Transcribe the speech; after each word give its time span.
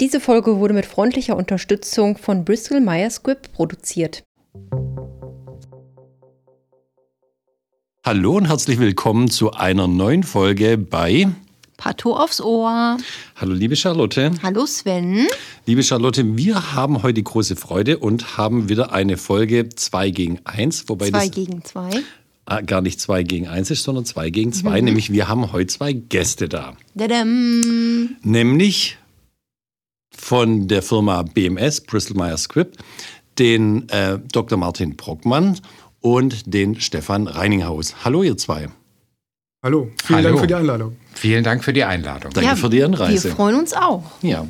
Diese 0.00 0.18
Folge 0.18 0.58
wurde 0.58 0.74
mit 0.74 0.84
freundlicher 0.84 1.36
Unterstützung 1.36 2.18
von 2.18 2.44
Bristol 2.44 2.80
Myers 2.80 3.16
Squibb 3.16 3.52
produziert. 3.52 4.24
Hallo 8.04 8.36
und 8.36 8.48
herzlich 8.48 8.80
willkommen 8.80 9.30
zu 9.30 9.52
einer 9.52 9.86
neuen 9.86 10.24
Folge 10.24 10.76
bei 10.76 11.28
Pato 11.76 12.16
aufs 12.16 12.40
Ohr. 12.40 12.96
Hallo 13.36 13.52
liebe 13.52 13.76
Charlotte. 13.76 14.32
Hallo 14.42 14.66
Sven. 14.66 15.28
Liebe 15.64 15.84
Charlotte, 15.84 16.36
wir 16.36 16.74
haben 16.74 17.04
heute 17.04 17.22
große 17.22 17.54
Freude 17.54 17.98
und 17.98 18.36
haben 18.36 18.68
wieder 18.68 18.92
eine 18.92 19.16
Folge 19.16 19.68
2 19.68 20.10
gegen 20.10 20.40
1. 20.44 20.88
Wobei 20.88 21.10
2 21.10 21.28
gegen 21.28 21.64
2. 21.64 22.02
Ah, 22.44 22.60
gar 22.60 22.80
nicht 22.80 23.00
2 23.00 23.22
gegen 23.22 23.46
1 23.46 23.70
ist, 23.70 23.84
sondern 23.84 24.04
2 24.04 24.30
gegen 24.30 24.52
2. 24.52 24.80
Mhm. 24.80 24.84
Nämlich 24.84 25.12
wir 25.12 25.28
haben 25.28 25.52
heute 25.52 25.68
zwei 25.68 25.92
Gäste 25.92 26.48
da. 26.48 26.76
Dadam. 26.94 28.16
Nämlich 28.22 28.98
von 30.10 30.68
der 30.68 30.82
Firma 30.82 31.22
BMS, 31.22 31.80
Bristol 31.82 32.16
Myers 32.16 32.44
Squibb, 32.44 32.76
den 33.38 33.88
äh, 33.88 34.18
Dr. 34.32 34.58
Martin 34.58 34.96
Brockmann 34.96 35.58
und 36.00 36.52
den 36.52 36.80
Stefan 36.80 37.28
Reininghaus. 37.28 38.04
Hallo, 38.04 38.22
ihr 38.22 38.36
zwei. 38.36 38.68
Hallo, 39.64 39.90
vielen 40.04 40.16
Hallo. 40.16 40.28
Dank 40.28 40.40
für 40.40 40.46
die 40.48 40.54
Einladung. 40.54 40.96
Vielen 41.14 41.44
Dank 41.44 41.64
für 41.64 41.72
die 41.72 41.84
Einladung. 41.84 42.32
Danke 42.32 42.50
ja, 42.50 42.56
für 42.56 42.68
die 42.68 42.82
Anreise. 42.82 43.28
Wir 43.28 43.36
freuen 43.36 43.56
uns 43.56 43.72
auch. 43.72 44.02
Ja. 44.22 44.46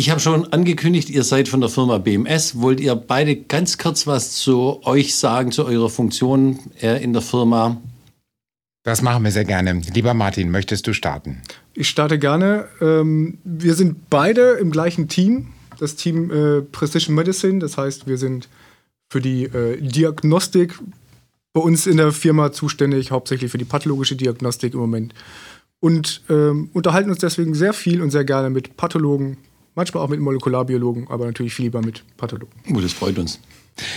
Ich 0.00 0.10
habe 0.10 0.20
schon 0.20 0.52
angekündigt, 0.52 1.10
ihr 1.10 1.24
seid 1.24 1.48
von 1.48 1.60
der 1.60 1.68
Firma 1.68 1.98
BMS. 1.98 2.60
Wollt 2.60 2.78
ihr 2.78 2.94
beide 2.94 3.34
ganz 3.34 3.78
kurz 3.78 4.06
was 4.06 4.30
zu 4.30 4.80
euch 4.84 5.16
sagen, 5.16 5.50
zu 5.50 5.64
eurer 5.64 5.90
Funktion 5.90 6.60
äh, 6.80 7.02
in 7.02 7.12
der 7.12 7.20
Firma? 7.20 7.82
Das 8.84 9.02
machen 9.02 9.24
wir 9.24 9.32
sehr 9.32 9.44
gerne. 9.44 9.72
Lieber 9.92 10.14
Martin, 10.14 10.52
möchtest 10.52 10.86
du 10.86 10.92
starten? 10.92 11.42
Ich 11.74 11.88
starte 11.88 12.20
gerne. 12.20 12.68
Ähm, 12.80 13.38
wir 13.42 13.74
sind 13.74 14.08
beide 14.08 14.52
im 14.60 14.70
gleichen 14.70 15.08
Team, 15.08 15.48
das 15.80 15.96
Team 15.96 16.30
äh, 16.30 16.62
Precision 16.62 17.16
Medicine. 17.16 17.58
Das 17.58 17.76
heißt, 17.76 18.06
wir 18.06 18.18
sind 18.18 18.48
für 19.10 19.20
die 19.20 19.46
äh, 19.46 19.80
Diagnostik 19.80 20.78
bei 21.52 21.60
uns 21.60 21.88
in 21.88 21.96
der 21.96 22.12
Firma 22.12 22.52
zuständig, 22.52 23.10
hauptsächlich 23.10 23.50
für 23.50 23.58
die 23.58 23.64
pathologische 23.64 24.14
Diagnostik 24.14 24.74
im 24.74 24.78
Moment. 24.80 25.12
Und 25.80 26.22
ähm, 26.30 26.70
unterhalten 26.72 27.10
uns 27.10 27.18
deswegen 27.18 27.54
sehr 27.54 27.72
viel 27.72 28.00
und 28.00 28.12
sehr 28.12 28.24
gerne 28.24 28.48
mit 28.48 28.76
Pathologen, 28.76 29.38
manchmal 29.78 30.04
auch 30.04 30.08
mit 30.08 30.20
Molekularbiologen, 30.20 31.08
aber 31.08 31.24
natürlich 31.24 31.54
viel 31.54 31.66
lieber 31.66 31.80
mit 31.80 32.02
Pathologen. 32.16 32.52
Oh, 32.74 32.80
das 32.80 32.92
freut 32.92 33.18
uns. 33.18 33.40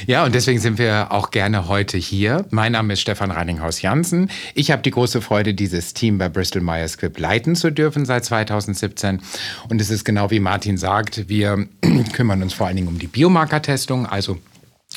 Ja, 0.05 0.23
und 0.23 0.35
deswegen 0.35 0.59
sind 0.59 0.77
wir 0.77 1.11
auch 1.11 1.31
gerne 1.31 1.67
heute 1.67 1.97
hier. 1.97 2.45
Mein 2.51 2.73
Name 2.73 2.93
ist 2.93 3.01
Stefan 3.01 3.31
Reininghaus-Jansen. 3.31 4.29
Ich 4.53 4.69
habe 4.69 4.83
die 4.83 4.91
große 4.91 5.21
Freude, 5.21 5.55
dieses 5.55 5.95
Team 5.95 6.19
bei 6.19 6.29
Bristol 6.29 6.61
Myers 6.61 6.93
Squibb 6.93 7.17
leiten 7.17 7.55
zu 7.55 7.71
dürfen 7.71 8.05
seit 8.05 8.23
2017. 8.23 9.21
Und 9.69 9.81
es 9.81 9.89
ist 9.89 10.05
genau 10.05 10.29
wie 10.29 10.39
Martin 10.39 10.77
sagt, 10.77 11.27
wir 11.27 11.67
kümmern 12.13 12.43
uns 12.43 12.53
vor 12.53 12.67
allen 12.67 12.75
Dingen 12.75 12.87
um 12.87 12.99
die 12.99 13.07
Biomarkertestung, 13.07 14.05
also 14.05 14.37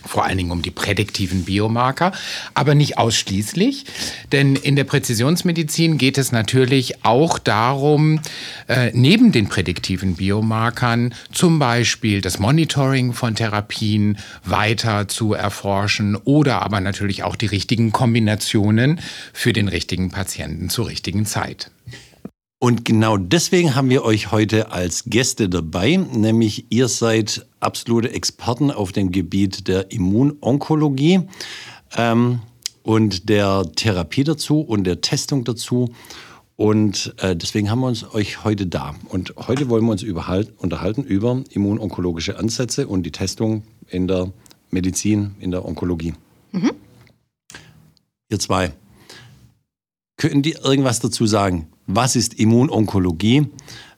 vor 0.07 0.25
allen 0.25 0.39
Dingen 0.39 0.51
um 0.51 0.63
die 0.63 0.71
prädiktiven 0.71 1.45
Biomarker, 1.45 2.13
aber 2.53 2.75
nicht 2.75 2.99
ausschließlich, 2.99 3.85
denn 4.33 4.57
in 4.57 4.77
der 4.77 4.85
Präzisionsmedizin 4.85 5.99
geht 5.99 6.19
es 6.19 6.33
natürlich 6.33 7.05
auch 7.05 7.39
darum, 7.39 8.21
äh, 8.69 8.91
neben 8.93 9.33
den 9.33 9.49
prädiktiven 9.49 10.17
Biomarkern 10.17 11.15
zum 11.33 11.59
Beispiel 11.59 12.21
das 12.21 12.39
Monitoring 12.39 13.13
von 13.13 13.35
Therapien 13.35 14.19
weiter 14.45 15.09
zu 15.09 15.33
erforschen 15.33 16.17
oder 16.17 16.63
aber 16.63 16.81
natürlich 16.81 17.23
auch 17.23 17.37
die 17.37 17.47
richtigen 17.47 17.93
Kombinationen 17.93 19.01
für 19.33 19.53
den 19.53 19.69
richtigen 19.69 20.11
Patienten 20.11 20.69
zur 20.69 20.89
richtigen 20.89 21.25
Zeit. 21.25 21.71
Und 22.65 22.87
genau 22.87 23.19
deswegen 23.19 23.75
haben 23.75 23.91
wir 23.91 24.07
euch 24.07 24.33
heute 24.33 24.73
als 24.73 25.05
Gäste 25.05 25.51
dabei, 25.51 25.97
nämlich 25.97 26.65
ihr 26.71 26.89
seid 26.89 27.45
absolute 27.61 28.11
Experten 28.11 28.71
auf 28.71 28.91
dem 28.91 29.13
Gebiet 29.13 29.69
der 29.69 29.93
Immunonkologie 29.93 31.29
ähm, 31.95 32.41
und 32.83 33.29
der 33.29 33.71
Therapie 33.77 34.25
dazu 34.25 34.61
und 34.61 34.85
der 34.85 35.03
Testung 35.03 35.45
dazu. 35.45 35.93
Und 36.57 37.15
äh, 37.19 37.37
deswegen 37.37 37.71
haben 37.71 37.81
wir 37.81 37.89
uns 37.89 38.15
euch 38.15 38.45
heute 38.45 38.67
da. 38.67 38.95
Und 39.11 39.35
heute 39.47 39.69
wollen 39.69 39.85
wir 39.85 39.93
uns 39.93 40.03
unterhalten 40.03 41.05
über 41.05 41.45
immunonkologische 41.51 42.39
Ansätze 42.39 42.89
und 42.89 43.03
die 43.03 43.13
Testung 43.13 43.63
in 43.91 44.09
der 44.09 44.33
Medizin, 44.71 45.35
in 45.39 45.51
der 45.51 45.67
Onkologie. 45.67 46.15
Mhm. 46.53 46.71
Ihr 48.31 48.39
zwei, 48.39 48.73
könnt 50.17 50.47
ihr 50.47 50.65
irgendwas 50.65 51.01
dazu 51.01 51.27
sagen? 51.27 51.69
Was 51.87 52.17
ist 52.17 52.35
Immunonkologie? 52.35 53.47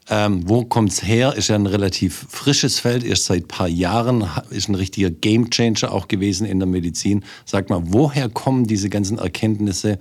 Ähm, 0.08 0.48
wo 0.48 0.64
kommt 0.64 0.92
es 0.92 1.02
her? 1.02 1.34
Ist 1.34 1.48
ja 1.48 1.56
ein 1.56 1.66
relativ 1.66 2.26
frisches 2.28 2.78
Feld, 2.78 3.02
erst 3.02 3.24
seit 3.24 3.44
ein 3.44 3.48
paar 3.48 3.66
Jahren, 3.66 4.24
ist 4.50 4.68
ein 4.68 4.76
richtiger 4.76 5.10
Gamechanger 5.10 5.90
auch 5.90 6.06
gewesen 6.06 6.46
in 6.46 6.60
der 6.60 6.68
Medizin. 6.68 7.24
Sag 7.44 7.70
mal, 7.70 7.82
woher 7.86 8.28
kommen 8.28 8.68
diese 8.68 8.88
ganzen 8.88 9.18
Erkenntnisse 9.18 9.98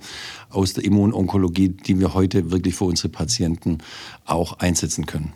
aus 0.50 0.74
der 0.74 0.84
Immunonkologie, 0.84 1.70
die 1.70 1.98
wir 1.98 2.14
heute 2.14 2.52
wirklich 2.52 2.76
für 2.76 2.84
unsere 2.84 3.08
Patienten 3.08 3.78
auch 4.24 4.60
einsetzen 4.60 5.06
können? 5.06 5.32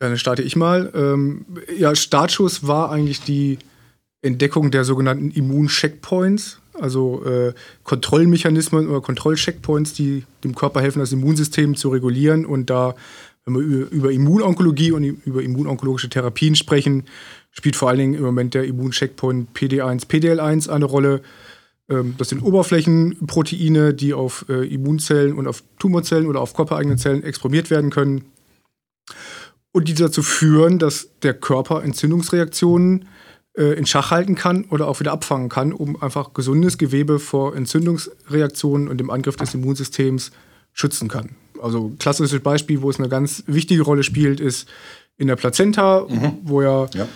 Ja, 0.00 0.08
dann 0.08 0.16
starte 0.16 0.42
ich 0.42 0.56
mal. 0.56 0.90
Ähm, 0.94 1.44
ja, 1.76 1.94
Startschuss 1.94 2.66
war 2.66 2.90
eigentlich 2.90 3.20
die 3.20 3.58
Entdeckung 4.22 4.70
der 4.70 4.84
sogenannten 4.84 5.30
Immuncheckpoints 5.30 6.61
also 6.74 7.24
äh, 7.24 7.52
Kontrollmechanismen 7.84 8.88
oder 8.88 9.00
Kontrollcheckpoints, 9.00 9.92
die 9.94 10.24
dem 10.44 10.54
Körper 10.54 10.80
helfen, 10.80 11.00
das 11.00 11.12
Immunsystem 11.12 11.76
zu 11.76 11.90
regulieren. 11.90 12.46
Und 12.46 12.70
da, 12.70 12.94
wenn 13.44 13.54
wir 13.54 13.90
über 13.90 14.10
Immunonkologie 14.10 14.92
und 14.92 15.04
über 15.04 15.42
immunonkologische 15.42 16.08
Therapien 16.08 16.54
sprechen, 16.54 17.04
spielt 17.50 17.76
vor 17.76 17.88
allen 17.88 17.98
Dingen 17.98 18.14
im 18.14 18.22
Moment 18.22 18.54
der 18.54 18.64
Immuncheckpoint 18.64 19.56
PD1, 19.56 20.08
PDL1 20.08 20.68
eine 20.70 20.86
Rolle. 20.86 21.22
Ähm, 21.88 22.14
das 22.18 22.30
sind 22.30 22.42
Oberflächenproteine, 22.42 23.94
die 23.94 24.14
auf 24.14 24.46
äh, 24.48 24.66
Immunzellen 24.66 25.34
und 25.34 25.46
auf 25.46 25.62
Tumorzellen 25.78 26.26
oder 26.26 26.40
auf 26.40 26.54
körpereigenen 26.54 26.98
Zellen 26.98 27.22
exprimiert 27.22 27.70
werden 27.70 27.90
können. 27.90 28.24
Und 29.72 29.88
die 29.88 29.94
dazu 29.94 30.22
führen, 30.22 30.78
dass 30.78 31.08
der 31.22 31.34
Körper 31.34 31.82
Entzündungsreaktionen 31.82 33.06
äh, 33.56 33.74
in 33.74 33.86
Schach 33.86 34.10
halten 34.10 34.34
kann 34.34 34.64
oder 34.70 34.88
auch 34.88 35.00
wieder 35.00 35.12
abfangen 35.12 35.48
kann, 35.48 35.72
um 35.72 36.00
einfach 36.02 36.32
gesundes 36.32 36.78
Gewebe 36.78 37.18
vor 37.18 37.54
Entzündungsreaktionen 37.54 38.88
und 38.88 38.98
dem 38.98 39.10
Angriff 39.10 39.36
des 39.36 39.54
Immunsystems 39.54 40.32
schützen 40.72 41.08
kann. 41.08 41.30
Also 41.62 41.92
klassisches 41.98 42.40
Beispiel, 42.40 42.82
wo 42.82 42.90
es 42.90 42.98
eine 42.98 43.08
ganz 43.08 43.44
wichtige 43.46 43.82
Rolle 43.82 44.02
spielt, 44.02 44.40
ist 44.40 44.68
in 45.18 45.28
der 45.28 45.36
Plazenta, 45.36 46.06
mhm. 46.08 46.38
wo 46.42 46.62
ja, 46.62 46.86
ja. 46.94 47.06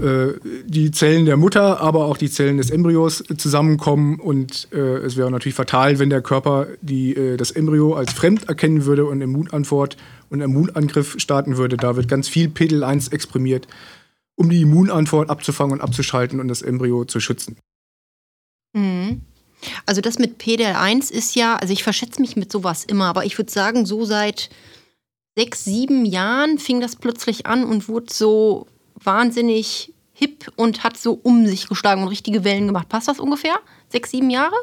Äh, 0.00 0.34
die 0.64 0.92
Zellen 0.92 1.26
der 1.26 1.36
Mutter, 1.36 1.80
aber 1.80 2.06
auch 2.06 2.16
die 2.16 2.30
Zellen 2.30 2.56
des 2.56 2.70
Embryos 2.70 3.22
zusammenkommen 3.36 4.18
und 4.18 4.68
äh, 4.72 4.78
es 4.78 5.16
wäre 5.18 5.30
natürlich 5.30 5.56
fatal, 5.56 5.98
wenn 5.98 6.08
der 6.08 6.22
Körper 6.22 6.68
die, 6.80 7.14
äh, 7.14 7.36
das 7.36 7.50
Embryo 7.50 7.94
als 7.94 8.12
fremd 8.12 8.48
erkennen 8.48 8.86
würde 8.86 9.04
und 9.04 9.20
Immunantwort 9.20 9.98
und 10.30 10.40
Immunangriff 10.40 11.16
starten 11.18 11.58
würde. 11.58 11.76
Da 11.76 11.96
wird 11.96 12.08
ganz 12.08 12.28
viel 12.28 12.48
PDL1 12.48 13.12
exprimiert 13.12 13.68
um 14.36 14.50
die 14.50 14.62
Immunantwort 14.62 15.30
abzufangen 15.30 15.74
und 15.74 15.80
abzuschalten 15.80 16.40
und 16.40 16.48
das 16.48 16.62
Embryo 16.62 17.04
zu 17.04 17.20
schützen. 17.20 17.56
Mhm. 18.74 19.22
Also 19.86 20.00
das 20.00 20.18
mit 20.18 20.40
PDL1 20.42 21.10
ist 21.10 21.34
ja, 21.34 21.56
also 21.56 21.72
ich 21.72 21.82
verschätze 21.82 22.20
mich 22.20 22.36
mit 22.36 22.52
sowas 22.52 22.84
immer, 22.84 23.06
aber 23.06 23.24
ich 23.24 23.38
würde 23.38 23.50
sagen, 23.50 23.86
so 23.86 24.04
seit 24.04 24.50
sechs, 25.36 25.64
sieben 25.64 26.04
Jahren 26.04 26.58
fing 26.58 26.80
das 26.80 26.96
plötzlich 26.96 27.46
an 27.46 27.64
und 27.64 27.88
wurde 27.88 28.12
so 28.12 28.66
wahnsinnig 29.02 29.92
hip 30.12 30.50
und 30.56 30.84
hat 30.84 30.96
so 30.96 31.18
um 31.22 31.46
sich 31.46 31.68
geschlagen 31.68 32.02
und 32.02 32.08
richtige 32.08 32.44
Wellen 32.44 32.66
gemacht. 32.66 32.88
Passt 32.88 33.08
das 33.08 33.18
ungefähr? 33.18 33.56
Sechs, 33.88 34.10
sieben 34.10 34.30
Jahre? 34.30 34.54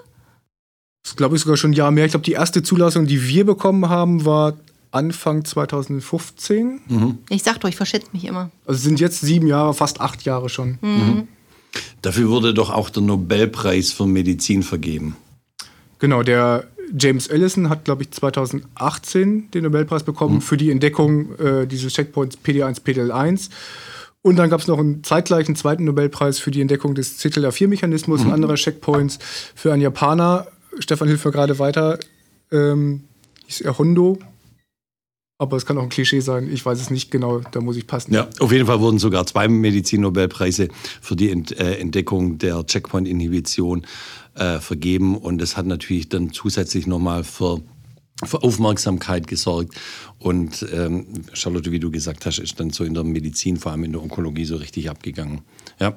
Das 1.04 1.16
glaube 1.16 1.36
ich 1.36 1.42
sogar 1.42 1.58
schon 1.58 1.72
ein 1.72 1.76
Jahr 1.76 1.92
mehr. 1.92 2.06
Ich 2.06 2.12
glaube, 2.12 2.26
die 2.26 2.34
erste 2.34 2.64
Zulassung, 2.64 3.08
die 3.08 3.28
wir 3.28 3.46
bekommen 3.46 3.90
haben, 3.90 4.24
war 4.24 4.58
Anfang 4.92 5.46
2015. 5.46 6.82
Mhm. 6.88 7.18
Ich 7.30 7.44
sag 7.44 7.60
doch, 7.60 7.70
ich 7.70 7.76
verschätze 7.76 8.10
mich 8.14 8.26
immer. 8.26 8.52
Also 8.66 8.82
sind 8.82 9.00
jetzt 9.00 9.22
sieben 9.22 9.48
Jahre, 9.48 9.74
fast 9.74 10.02
acht 10.02 10.24
Jahre 10.24 10.50
schon. 10.50 10.78
Mhm. 10.82 10.90
mhm. 10.90 11.28
Dafür 12.02 12.30
wurde 12.30 12.54
doch 12.54 12.70
auch 12.70 12.90
der 12.90 13.04
Nobelpreis 13.04 13.94
für 13.94 14.06
Medizin 14.06 14.62
vergeben. 14.62 15.16
Genau, 16.00 16.24
der 16.24 16.66
James 16.98 17.28
Ellison 17.28 17.70
hat, 17.70 17.86
glaube 17.86 18.04
ich, 18.04 18.12
2018 18.12 19.52
den 19.52 19.64
Nobelpreis 19.64 20.04
bekommen 20.04 20.36
mhm. 20.36 20.42
für 20.42 20.58
die 20.58 20.72
Entdeckung 20.72 21.38
äh, 21.40 21.68
dieses 21.68 21.94
Checkpoints 21.94 22.38
PD1, 22.44 22.82
PDL1. 22.84 23.50
Und 24.24 24.36
dann 24.36 24.50
gab 24.50 24.60
es 24.60 24.68
noch 24.68 24.78
einen 24.78 25.04
zeitgleichen 25.04 25.56
zweiten 25.56 25.86
Nobelpreis 25.86 26.40
für 26.40 26.52
die 26.52 26.62
Entdeckung 26.62 26.94
des 26.94 27.20
CTLA4-Mechanismus 27.20 28.22
mhm. 28.22 28.28
und 28.28 28.34
anderer 28.34 28.56
Checkpoints 28.56 29.20
für 29.56 29.74
einen 29.74 29.82
Japaner. 29.82 30.48
Stefan 30.80 31.08
hilft 31.08 31.26
mir 31.26 31.32
gerade 31.32 31.60
weiter. 31.60 32.00
Ähm, 32.52 33.04
hieß 33.48 33.62
er 33.62 33.78
Hondo, 33.78 34.20
aber 35.42 35.58
es 35.58 35.66
kann 35.66 35.76
auch 35.80 35.84
ein 35.84 35.90
Klischee 35.90 36.20
sein. 36.20 36.52
Ich 36.54 36.64
weiß 36.64 36.80
es 36.80 36.92
nicht 36.92 37.10
genau. 37.10 37.40
Da 37.40 37.62
muss 37.62 37.76
ich 37.76 37.88
passen. 37.88 38.14
Ja, 38.14 38.30
auf 38.40 38.52
jeden 38.52 38.68
Fall 38.68 38.80
wurden 38.80 39.00
sogar 39.00 39.26
zwei 39.26 39.48
Medizin-Nobelpreise 39.48 40.68
für 41.02 41.16
die 41.16 41.32
äh, 41.32 41.80
Entdeckung 41.80 42.38
der 42.38 42.64
Checkpoint-Inhibition 42.64 43.88
äh, 44.36 44.60
vergeben. 44.60 45.18
Und 45.18 45.40
das 45.40 45.58
hat 45.58 45.66
natürlich 45.66 46.10
dann 46.10 46.32
zusätzlich 46.32 46.86
nochmal 46.86 47.24
für 47.24 47.62
für 48.24 48.44
Aufmerksamkeit 48.44 49.26
gesorgt. 49.26 49.74
Und 50.20 50.64
ähm, 50.72 51.08
Charlotte, 51.34 51.72
wie 51.72 51.80
du 51.80 51.90
gesagt 51.90 52.28
hast, 52.28 52.38
ist 52.38 52.60
dann 52.60 52.70
so 52.70 52.84
in 52.84 52.94
der 52.94 53.04
Medizin, 53.04 53.58
vor 53.58 53.72
allem 53.72 53.84
in 53.84 53.94
der 53.94 54.04
Onkologie, 54.04 54.46
so 54.46 54.58
richtig 54.58 54.92
abgegangen. 54.92 55.42
Ja. 55.80 55.96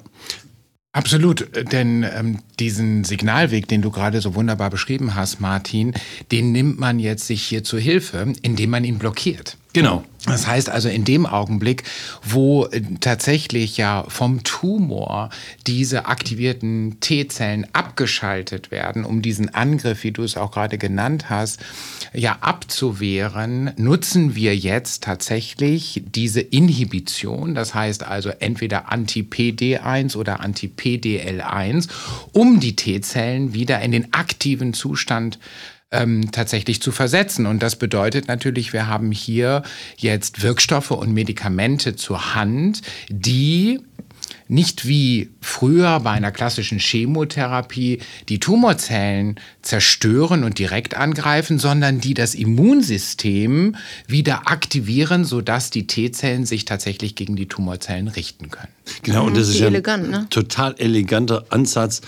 Absolut, 0.95 1.49
denn 1.73 2.03
ähm, 2.03 2.39
diesen 2.57 3.03
Signalweg, 3.03 3.67
den 3.67 3.81
du 3.81 3.91
gerade 3.91 4.21
so 4.21 4.33
wunderbar 4.33 4.69
beschrieben 4.69 5.13
hast, 5.13 5.41
Martin, 5.41 5.93
den 6.31 6.53
nimmt 6.53 6.79
man 6.79 6.99
jetzt 6.99 7.27
sich 7.27 7.43
hier 7.43 7.65
zur 7.65 7.81
Hilfe, 7.81 8.31
indem 8.41 8.69
man 8.69 8.85
ihn 8.85 8.97
blockiert. 8.97 9.57
Genau. 9.75 10.05
Das 10.25 10.47
heißt 10.47 10.69
also 10.69 10.87
in 10.87 11.03
dem 11.03 11.25
Augenblick, 11.25 11.83
wo 12.23 12.65
äh, 12.67 12.81
tatsächlich 13.01 13.75
ja 13.75 14.05
vom 14.07 14.41
Tumor 14.43 15.31
diese 15.67 16.05
aktivierten 16.05 17.01
T-Zellen 17.01 17.67
abgeschaltet 17.73 18.71
werden, 18.71 19.03
um 19.03 19.21
diesen 19.21 19.53
Angriff, 19.53 20.05
wie 20.05 20.13
du 20.13 20.23
es 20.23 20.37
auch 20.37 20.51
gerade 20.51 20.77
genannt 20.77 21.29
hast, 21.29 21.59
ja 22.13 22.37
abzuwehren, 22.39 23.73
nutzen 23.75 24.33
wir 24.33 24.55
jetzt 24.55 25.03
tatsächlich 25.03 26.01
diese 26.05 26.39
Inhibition, 26.39 27.53
das 27.53 27.75
heißt 27.75 28.01
also 28.03 28.29
entweder 28.29 28.93
Anti-PD1 28.93 30.15
oder 30.15 30.39
Anti-PDL1, 30.39 31.89
um 32.31 32.61
die 32.61 32.77
T-Zellen 32.77 33.53
wieder 33.53 33.81
in 33.81 33.91
den 33.91 34.13
aktiven 34.13 34.73
Zustand 34.73 35.37
ähm, 35.91 36.31
tatsächlich 36.31 36.81
zu 36.81 36.91
versetzen. 36.91 37.45
Und 37.45 37.61
das 37.61 37.75
bedeutet 37.75 38.27
natürlich, 38.27 38.73
wir 38.73 38.87
haben 38.87 39.11
hier 39.11 39.63
jetzt 39.97 40.41
Wirkstoffe 40.41 40.91
und 40.91 41.13
Medikamente 41.13 41.95
zur 41.95 42.35
Hand, 42.35 42.81
die 43.09 43.79
nicht 44.47 44.87
wie 44.87 45.31
früher 45.41 45.99
bei 45.99 46.11
einer 46.11 46.31
klassischen 46.31 46.79
Chemotherapie 46.79 47.99
die 48.29 48.39
Tumorzellen 48.39 49.39
zerstören 49.61 50.43
und 50.43 50.59
direkt 50.59 50.95
angreifen, 50.95 51.57
sondern 51.57 51.99
die 51.99 52.13
das 52.13 52.35
Immunsystem 52.35 53.75
wieder 54.07 54.47
aktivieren, 54.47 55.25
sodass 55.25 55.71
die 55.71 55.87
T-Zellen 55.87 56.45
sich 56.45 56.65
tatsächlich 56.65 57.15
gegen 57.15 57.35
die 57.35 57.47
Tumorzellen 57.47 58.07
richten 58.07 58.51
können. 58.51 58.71
Genau, 59.01 59.25
und 59.25 59.35
das 59.35 59.49
ist 59.49 59.59
ja 59.59 59.67
ein 59.67 60.09
ne? 60.09 60.27
total 60.29 60.75
eleganter 60.77 61.45
Ansatz 61.49 62.01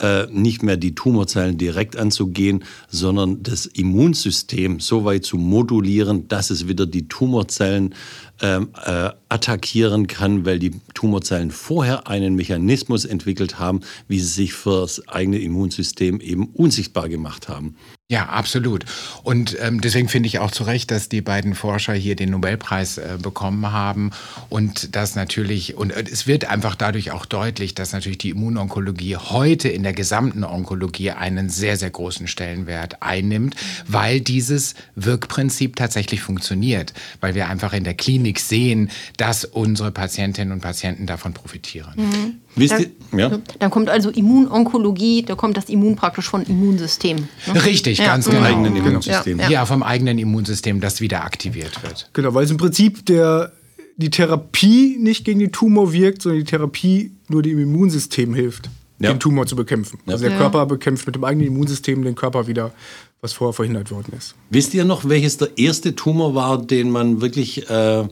äh, 0.00 0.26
nicht 0.30 0.62
mehr 0.62 0.76
die 0.76 0.94
Tumorzellen 0.94 1.58
direkt 1.58 1.96
anzugehen, 1.96 2.64
sondern 2.88 3.42
das 3.42 3.66
Immunsystem 3.66 4.80
so 4.80 5.04
weit 5.04 5.24
zu 5.24 5.36
modulieren, 5.36 6.28
dass 6.28 6.50
es 6.50 6.68
wieder 6.68 6.86
die 6.86 7.08
Tumorzellen 7.08 7.94
ähm, 8.42 8.70
äh, 8.84 9.10
attackieren 9.28 10.06
kann, 10.06 10.44
weil 10.44 10.58
die 10.58 10.72
Tumorzellen 10.94 11.50
vorher 11.50 12.08
einen 12.08 12.34
Mechanismus 12.34 13.04
entwickelt 13.04 13.58
haben, 13.58 13.80
wie 14.08 14.18
sie 14.18 14.26
sich 14.26 14.52
für 14.54 14.80
das 14.80 15.06
eigene 15.08 15.38
Immunsystem 15.38 16.20
eben 16.20 16.46
unsichtbar 16.48 17.08
gemacht 17.08 17.48
haben. 17.48 17.76
Ja, 18.10 18.26
absolut. 18.26 18.86
Und 19.22 19.56
ähm, 19.60 19.80
deswegen 19.80 20.08
finde 20.08 20.26
ich 20.26 20.40
auch 20.40 20.50
zu 20.50 20.64
Recht, 20.64 20.90
dass 20.90 21.08
die 21.08 21.20
beiden 21.20 21.54
Forscher 21.54 21.92
hier 21.92 22.16
den 22.16 22.30
Nobelpreis 22.30 22.98
äh, 22.98 23.18
bekommen 23.22 23.70
haben. 23.70 24.10
Und 24.48 24.96
das 24.96 25.14
natürlich, 25.14 25.76
und 25.76 25.92
äh, 25.92 26.04
es 26.10 26.26
wird 26.26 26.46
einfach 26.46 26.74
dadurch 26.74 27.12
auch 27.12 27.24
deutlich, 27.24 27.76
dass 27.76 27.92
natürlich 27.92 28.18
die 28.18 28.30
Immunonkologie 28.30 29.16
heute 29.16 29.68
in 29.68 29.84
der 29.84 29.92
gesamten 29.92 30.42
Onkologie 30.42 31.12
einen 31.12 31.50
sehr, 31.50 31.76
sehr 31.76 31.90
großen 31.90 32.26
Stellenwert 32.26 33.00
einnimmt, 33.00 33.54
weil 33.86 34.20
dieses 34.20 34.74
Wirkprinzip 34.96 35.76
tatsächlich 35.76 36.20
funktioniert, 36.20 36.92
weil 37.20 37.36
wir 37.36 37.48
einfach 37.48 37.72
in 37.72 37.84
der 37.84 37.94
Klinik 37.94 38.29
sehen, 38.38 38.90
dass 39.16 39.44
unsere 39.44 39.90
Patientinnen 39.90 40.52
und 40.52 40.60
Patienten 40.60 41.06
davon 41.06 41.34
profitieren. 41.34 41.92
Mhm. 41.96 42.34
Wisst 42.56 42.78
ihr? 42.78 42.90
Ja. 43.16 43.38
Dann 43.58 43.70
kommt 43.70 43.88
also 43.88 44.10
Immunonkologie, 44.10 45.22
da 45.22 45.34
kommt 45.34 45.56
das 45.56 45.68
Immun 45.68 45.96
praktisch 45.96 46.28
von 46.28 46.42
Immunsystem. 46.42 47.28
Ne? 47.46 47.64
Richtig, 47.64 47.98
ja. 47.98 48.06
ganz 48.06 48.28
genau. 48.28 48.42
Eigenen 48.42 48.76
Immunsystem. 48.76 49.38
Ja, 49.38 49.50
ja, 49.50 49.66
vom 49.66 49.82
eigenen 49.82 50.18
Immunsystem, 50.18 50.80
das 50.80 51.00
wieder 51.00 51.24
aktiviert 51.24 51.82
wird. 51.82 52.10
Genau, 52.12 52.34
weil 52.34 52.44
es 52.44 52.50
im 52.50 52.56
Prinzip 52.56 53.06
der, 53.06 53.52
die 53.96 54.10
Therapie 54.10 54.96
nicht 54.98 55.24
gegen 55.24 55.40
den 55.40 55.52
Tumor 55.52 55.92
wirkt, 55.92 56.22
sondern 56.22 56.40
die 56.40 56.50
Therapie 56.50 57.12
nur 57.28 57.42
dem 57.42 57.58
Immunsystem 57.58 58.34
hilft, 58.34 58.68
ja. 58.98 59.12
den 59.12 59.20
Tumor 59.20 59.46
zu 59.46 59.56
bekämpfen. 59.56 60.00
Also 60.06 60.28
der 60.28 60.36
Körper 60.36 60.66
bekämpft 60.66 61.06
mit 61.06 61.14
dem 61.14 61.24
eigenen 61.24 61.48
Immunsystem 61.48 62.02
den 62.02 62.14
Körper 62.14 62.46
wieder, 62.46 62.72
was 63.20 63.32
vorher 63.32 63.52
verhindert 63.52 63.90
worden 63.90 64.14
ist. 64.16 64.34
Wisst 64.50 64.74
ihr 64.74 64.84
noch, 64.84 65.08
welches 65.08 65.36
der 65.36 65.58
erste 65.58 65.94
Tumor 65.94 66.34
war, 66.34 66.60
den 66.60 66.90
man 66.90 67.20
wirklich 67.20 67.68
äh, 67.68 68.08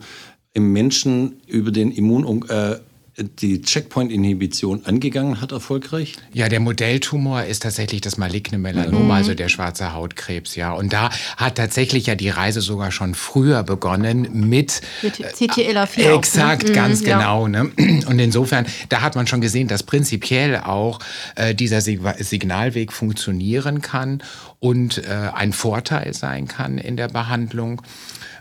im 0.53 0.73
Menschen 0.73 1.41
über 1.47 1.71
den 1.71 1.93
Immun... 1.93 2.45
Äh, 2.49 2.77
die 3.19 3.63
Checkpoint-Inhibition 3.63 4.85
angegangen 4.85 5.41
hat, 5.41 5.53
erfolgreich? 5.53 6.17
Ja, 6.33 6.49
der 6.49 6.61
Modelltumor 6.61 7.45
ist 7.45 7.63
tatsächlich 7.63 8.01
das 8.01 8.17
maligne 8.17 8.59
Melanom, 8.59 9.07
mhm. 9.07 9.11
also 9.11 9.35
der 9.35 9.49
schwarze 9.49 9.93
Hautkrebs, 9.93 10.55
ja. 10.55 10.73
Und 10.73 10.93
da 10.93 11.11
hat 11.37 11.57
tatsächlich 11.57 12.07
ja 12.07 12.15
die 12.15 12.29
Reise 12.29 12.61
sogar 12.61 12.91
schon 12.93 13.15
früher 13.15 13.63
begonnen 13.63 14.29
mit, 14.33 14.81
mit 15.03 15.17
CTLA4. 15.17 15.99
Äh, 15.99 16.15
exakt, 16.15 16.65
auch, 16.65 16.69
ne? 16.69 16.75
ganz 16.75 17.01
mhm, 17.01 17.05
genau. 17.05 17.47
Ja. 17.47 17.65
Ne? 17.65 17.71
Und 18.07 18.19
insofern, 18.19 18.67
da 18.89 19.03
hat 19.03 19.17
man 19.17 19.27
schon 19.27 19.41
gesehen, 19.41 19.69
dass 19.69 19.83
prinzipiell 19.83 20.57
auch 20.59 21.01
äh, 21.35 21.55
dieser 21.55 21.81
Signalweg 21.81 22.93
funktionieren 22.93 23.83
kann 23.83 24.23
und 24.61 24.99
äh, 24.99 25.31
ein 25.35 25.53
Vorteil 25.53 26.15
sein 26.15 26.49
kann 26.49 26.79
in 26.79 26.97
der 26.97 27.09
Behandlung. 27.09 27.83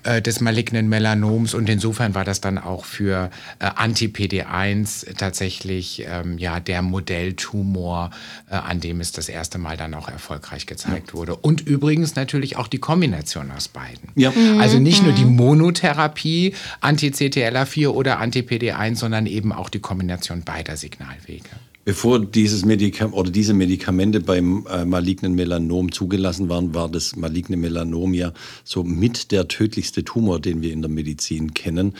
Äh, 0.03 0.21
des 0.21 0.41
malignen 0.41 0.89
Melanoms 0.89 1.53
und 1.53 1.69
insofern 1.69 2.15
war 2.15 2.23
das 2.23 2.41
dann 2.41 2.57
auch 2.57 2.85
für 2.85 3.29
äh, 3.59 3.65
Anti-PD1 3.75 5.15
tatsächlich 5.17 6.05
ähm, 6.07 6.37
ja, 6.37 6.59
der 6.59 6.81
Modelltumor, 6.81 8.11
äh, 8.49 8.55
an 8.55 8.79
dem 8.79 9.01
es 9.01 9.11
das 9.11 9.29
erste 9.29 9.57
Mal 9.57 9.77
dann 9.77 9.93
auch 9.93 10.09
erfolgreich 10.09 10.65
gezeigt 10.65 11.09
ja. 11.09 11.13
wurde. 11.13 11.35
Und 11.35 11.61
übrigens 11.61 12.15
natürlich 12.15 12.57
auch 12.57 12.67
die 12.67 12.79
Kombination 12.79 13.51
aus 13.51 13.67
beiden. 13.67 14.09
Ja. 14.15 14.31
Mhm. 14.31 14.59
Also 14.59 14.79
nicht 14.79 15.03
nur 15.03 15.13
die 15.13 15.25
mhm. 15.25 15.35
Monotherapie 15.35 16.53
Anti-CTLA4 16.81 17.87
oder 17.87 18.19
Anti-PD1, 18.19 18.95
sondern 18.95 19.25
eben 19.25 19.51
auch 19.51 19.69
die 19.69 19.79
Kombination 19.79 20.43
beider 20.43 20.77
Signalwege. 20.77 21.49
Bevor 21.87 22.19
dieses 22.19 22.65
Medikament 22.65 23.15
oder 23.15 23.31
diese 23.31 23.53
Medikamente 23.53 24.19
beim 24.19 24.67
äh, 24.69 24.83
malignen 24.83 25.35
Melanom 25.35 25.89
zugelassen 25.93 26.49
waren, 26.49 26.73
war 26.73 26.89
das 26.89 27.15
maligne 27.15 27.55
Melanom 27.55 28.13
ja 28.13 28.33
so 28.65 28.83
mit 28.83 29.31
der 29.31 29.47
tödlichste 29.47 30.03
Tumor, 30.03 30.41
den 30.41 30.61
wir 30.61 30.73
in 30.73 30.81
der 30.81 30.91
Medizin 30.91 31.53
kennen. 31.53 31.93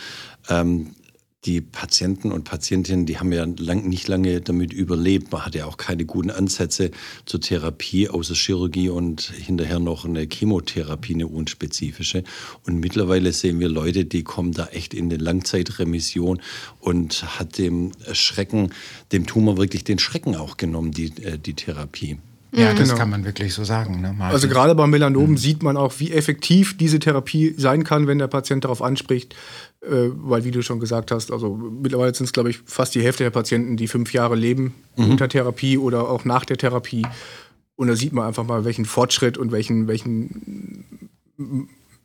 Ähm, 0.50 0.88
die 1.44 1.60
Patienten 1.60 2.32
und 2.32 2.44
Patientinnen, 2.44 3.06
die 3.06 3.18
haben 3.18 3.32
ja 3.32 3.46
lang, 3.58 3.88
nicht 3.88 4.08
lange 4.08 4.40
damit 4.40 4.72
überlebt. 4.72 5.30
Man 5.30 5.44
hatte 5.44 5.58
ja 5.58 5.66
auch 5.66 5.76
keine 5.76 6.04
guten 6.04 6.30
Ansätze 6.30 6.90
zur 7.26 7.40
Therapie, 7.40 8.08
außer 8.08 8.34
Chirurgie 8.34 8.88
und 8.88 9.20
hinterher 9.22 9.78
noch 9.78 10.04
eine 10.04 10.26
Chemotherapie, 10.26 11.14
eine 11.14 11.28
unspezifische. 11.28 12.24
Und 12.66 12.80
mittlerweile 12.80 13.32
sehen 13.32 13.60
wir 13.60 13.68
Leute, 13.68 14.04
die 14.04 14.24
kommen 14.24 14.52
da 14.52 14.66
echt 14.66 14.94
in 14.94 15.06
eine 15.06 15.16
Langzeitremission 15.16 16.40
und 16.80 17.38
hat 17.38 17.58
dem 17.58 17.92
Schrecken, 18.12 18.72
dem 19.12 19.26
Tumor 19.26 19.58
wirklich 19.58 19.84
den 19.84 20.00
Schrecken 20.00 20.34
auch 20.34 20.56
genommen, 20.56 20.90
die, 20.90 21.12
äh, 21.22 21.38
die 21.38 21.54
Therapie. 21.54 22.18
Ja, 22.52 22.72
das 22.72 22.88
genau. 22.88 22.98
kann 22.98 23.10
man 23.10 23.24
wirklich 23.24 23.52
so 23.52 23.62
sagen. 23.62 24.00
Ne, 24.00 24.14
also 24.20 24.48
gerade 24.48 24.74
beim 24.74 24.88
Melanom 24.88 25.32
mhm. 25.32 25.36
sieht 25.36 25.62
man 25.62 25.76
auch, 25.76 25.92
wie 25.98 26.12
effektiv 26.12 26.78
diese 26.78 26.98
Therapie 26.98 27.54
sein 27.58 27.84
kann, 27.84 28.06
wenn 28.06 28.18
der 28.18 28.28
Patient 28.28 28.64
darauf 28.64 28.80
anspricht. 28.80 29.34
Äh, 29.80 30.10
weil, 30.12 30.44
wie 30.44 30.50
du 30.50 30.62
schon 30.62 30.80
gesagt 30.80 31.12
hast, 31.12 31.30
also 31.30 31.54
mittlerweile 31.54 32.12
sind 32.12 32.26
es, 32.26 32.32
glaube 32.32 32.50
ich, 32.50 32.58
fast 32.64 32.94
die 32.96 33.02
Hälfte 33.02 33.22
der 33.22 33.30
Patienten, 33.30 33.76
die 33.76 33.86
fünf 33.86 34.12
Jahre 34.12 34.34
leben 34.34 34.74
mhm. 34.96 35.12
unter 35.12 35.28
Therapie 35.28 35.78
oder 35.78 36.08
auch 36.08 36.24
nach 36.24 36.44
der 36.44 36.56
Therapie. 36.56 37.06
Und 37.76 37.86
da 37.86 37.94
sieht 37.94 38.12
man 38.12 38.26
einfach 38.26 38.44
mal, 38.44 38.64
welchen 38.64 38.86
Fortschritt 38.86 39.38
und 39.38 39.52
welchen, 39.52 39.86
welchen 39.86 41.10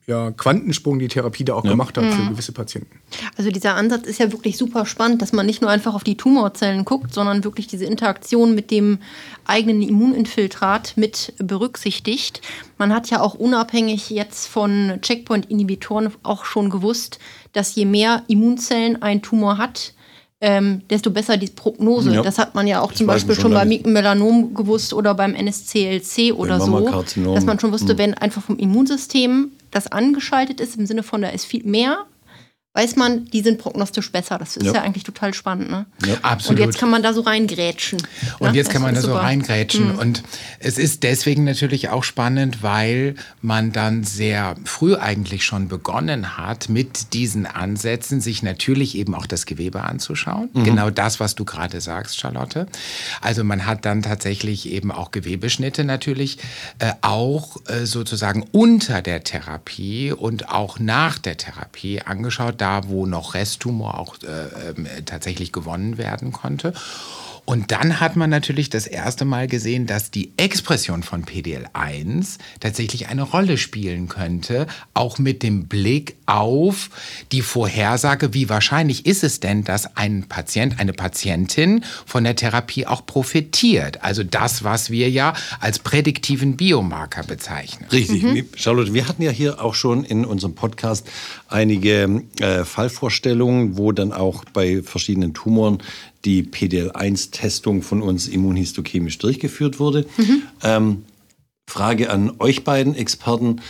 ja, 0.05 0.31
Quantensprung 0.31 1.00
die 1.00 1.07
Therapie 1.07 1.45
da 1.45 1.53
auch 1.53 1.63
ja. 1.63 1.72
gemacht 1.72 1.98
hat 1.98 2.03
mhm. 2.03 2.12
für 2.12 2.29
gewisse 2.31 2.51
Patienten. 2.51 3.00
Also 3.38 3.51
dieser 3.51 3.75
Ansatz 3.75 4.05
ist 4.05 4.19
ja 4.19 4.31
wirklich 4.31 4.57
super 4.57 4.86
spannend, 4.86 5.22
dass 5.22 5.31
man 5.31 5.45
nicht 5.45 5.62
nur 5.62 5.69
einfach 5.72 5.93
auf 5.93 6.03
die 6.03 6.17
Tumorzellen 6.17 6.83
guckt, 6.83 7.13
sondern 7.13 7.43
wirklich 7.43 7.67
diese 7.67 7.86
Interaktion 7.86 8.53
mit 8.53 8.69
dem 8.69 9.00
eigenen 9.45 9.81
Immuninfiltrat 9.81 10.98
mit 10.98 11.33
berücksichtigt. 11.38 12.41
Man 12.77 12.93
hat 12.93 13.10
ja 13.10 13.22
auch 13.22 13.36
unabhängig 13.36 14.10
jetzt 14.10 14.48
von 14.48 15.00
Checkpoint-Inhibitoren 15.01 16.12
auch 16.24 16.43
schon 16.43 16.69
gewusst, 16.69 17.19
dass 17.53 17.75
je 17.75 17.86
mehr 17.86 18.24
Immunzellen 18.27 19.01
ein 19.01 19.22
Tumor 19.22 19.57
hat, 19.57 19.93
ähm, 20.41 20.81
desto 20.89 21.12
besser 21.12 21.38
die 21.38 21.48
Prognose. 21.48 22.13
Ja. 22.13 22.22
Das 22.22 22.38
hat 22.38 22.53
man 22.55 22.67
ja 22.67 22.81
auch 22.81 22.89
das 22.89 22.98
zum 22.98 23.07
Beispiel 23.07 23.36
schon, 23.36 23.53
beim 23.53 23.69
Melanom 23.69 24.53
gewusst 24.53 24.93
oder 24.93 25.15
beim 25.15 25.33
NSCLC 25.33 26.33
oder 26.33 26.60
so, 26.60 26.81
dass 27.33 27.45
man 27.45 27.57
schon 27.62 27.72
wusste, 27.72 27.93
mhm. 27.93 27.98
wenn 27.98 28.13
einfach 28.15 28.41
vom 28.41 28.57
Immunsystem 28.57 29.51
das 29.74 29.92
angeschaltet 29.92 30.60
ist, 30.60 30.77
im 30.77 30.86
Sinne 30.86 31.03
von, 31.03 31.22
da 31.22 31.30
ist 31.30 31.46
viel 31.46 31.63
mehr 31.63 32.06
weiß 32.75 32.96
man, 32.96 33.25
die 33.25 33.42
sind 33.42 33.60
prognostisch 33.60 34.12
besser. 34.12 34.39
Das 34.39 34.58
ist 34.58 34.65
ja, 34.65 34.74
ja 34.74 34.82
eigentlich 34.82 35.03
total 35.03 35.36
spannend. 35.36 35.70
Ne? 35.70 35.86
Ja, 36.08 36.15
absolut. 36.24 36.60
Und 36.60 36.65
jetzt 36.65 36.80
kann 36.80 36.89
man 36.89 37.03
da 37.03 37.13
so 37.13 37.22
reingrätschen. 37.22 38.01
Und 38.39 38.51
ne? 38.51 38.58
jetzt 38.58 38.72
kann 38.72 38.82
man 38.82 38.96
da 38.96 39.01
so 39.01 39.13
reingrätschen. 39.13 39.94
Mhm. 39.94 40.00
Und 40.00 40.24
es 40.60 40.80
ist 40.80 41.03
deswegen 41.03 41.44
natürlich 41.44 41.89
auch 41.89 42.03
spannend, 42.03 42.63
weil 42.63 43.13
man 43.42 43.74
dann 43.74 44.03
sehr 44.03 44.56
früh 44.65 44.96
eigentlich 44.96 45.46
schon 45.46 45.68
begonnen 45.68 46.36
hat, 46.38 46.68
mit 46.68 47.13
diesen 47.13 47.46
Ansätzen 47.46 48.22
sich 48.22 48.42
natürlich 48.42 48.98
eben 48.98 49.13
auch 49.13 49.27
das 49.27 49.46
Gewebe 49.46 49.84
anzuschauen. 49.84 50.50
Mhm. 50.53 50.63
Genau 50.63 50.89
das, 50.89 51.20
was 51.20 51.36
du 51.36 51.46
gerade 51.46 51.80
sagst, 51.80 52.20
Charlotte. 52.20 52.65
Also 53.22 53.44
man 53.44 53.68
hat 53.68 53.86
dann 53.86 54.01
tatsächlich 54.01 54.68
eben 54.68 54.92
auch 54.92 55.12
Gewebeschnitte 55.12 55.84
natürlich 55.84 56.39
äh, 56.80 56.94
auch 57.01 57.58
äh, 57.68 57.86
sozusagen 57.86 58.44
unter 58.51 59.03
der 59.03 59.24
Therapie 59.24 60.12
und 60.12 60.50
auch 60.50 60.80
nach 60.80 61.20
der 61.20 61.38
Therapie 61.38 62.01
angeschaut 62.01 62.62
da, 62.63 62.88
wo 62.88 63.05
noch 63.05 63.34
Resttumor 63.34 64.00
auch 64.00 64.15
äh, 64.24 64.70
äh, 64.70 65.01
tatsächlich 65.03 65.51
gewonnen 65.51 65.98
werden 65.98 66.32
konnte. 66.32 66.74
Und 67.46 67.72
dann 67.72 68.00
hat 68.00 68.16
man 68.16 68.30
natürlich 68.30 68.70
das 68.70 68.88
erste 68.88 69.26
Mal 69.26 69.48
gesehen, 69.48 69.86
dass 69.86 70.12
die 70.12 70.32
Expression 70.38 71.04
von 71.04 71.26
PDL1 71.26 72.38
tatsächlich 72.62 73.08
eine 73.08 73.24
Rolle 73.24 73.58
spielen 73.58 74.08
könnte, 74.08 74.66
auch 74.94 75.20
mit 75.20 75.44
dem 75.44 75.68
Blick 75.68 76.16
auf 76.26 76.90
die 77.34 77.42
Vorhersage, 77.42 78.34
wie 78.34 78.48
wahrscheinlich 78.48 79.06
ist 79.06 79.26
es 79.26 79.42
denn, 79.42 79.66
dass 79.66 79.98
ein 79.98 80.24
Patient, 80.30 80.80
eine 80.80 80.94
Patientin 80.94 81.84
von 82.06 82.24
der 82.24 82.38
Therapie 82.38 82.88
auch 82.88 83.06
profitiert. 83.06 84.04
Also 84.04 84.24
das, 84.24 84.64
was 84.64 84.90
wir 84.90 85.10
ja 85.10 85.34
als 85.60 85.80
prädiktiven 85.80 86.56
Biomarker 86.56 87.24
bezeichnen. 87.24 87.90
Richtig. 87.92 88.24
Mhm. 88.24 88.46
Charlotte, 88.56 88.94
wir 88.94 89.10
hatten 89.10 89.22
ja 89.22 89.32
hier 89.32 89.62
auch 89.62 89.76
schon 89.76 90.06
in 90.06 90.24
unserem 90.24 90.56
Podcast 90.56 91.10
einige 91.50 92.24
äh, 92.40 92.64
Fallvorstellungen, 92.64 93.78
wo 93.78 93.92
dann 93.92 94.14
auch 94.14 94.46
bei 94.46 94.82
verschiedenen 94.82 95.34
Tumoren 95.34 95.80
die 96.25 96.44
PDL1-Testung 96.44 97.82
von 97.82 98.01
uns 98.01 98.27
immunhistochemisch 98.27 99.18
durchgeführt 99.18 99.80
wurde. 99.80 100.06
Mhm. 100.18 100.44
Ähm, 100.63 101.06
Frage 101.68 102.10
an 102.10 102.34
euch 102.39 102.63
beiden 102.63 102.96
Experten. 102.96 103.62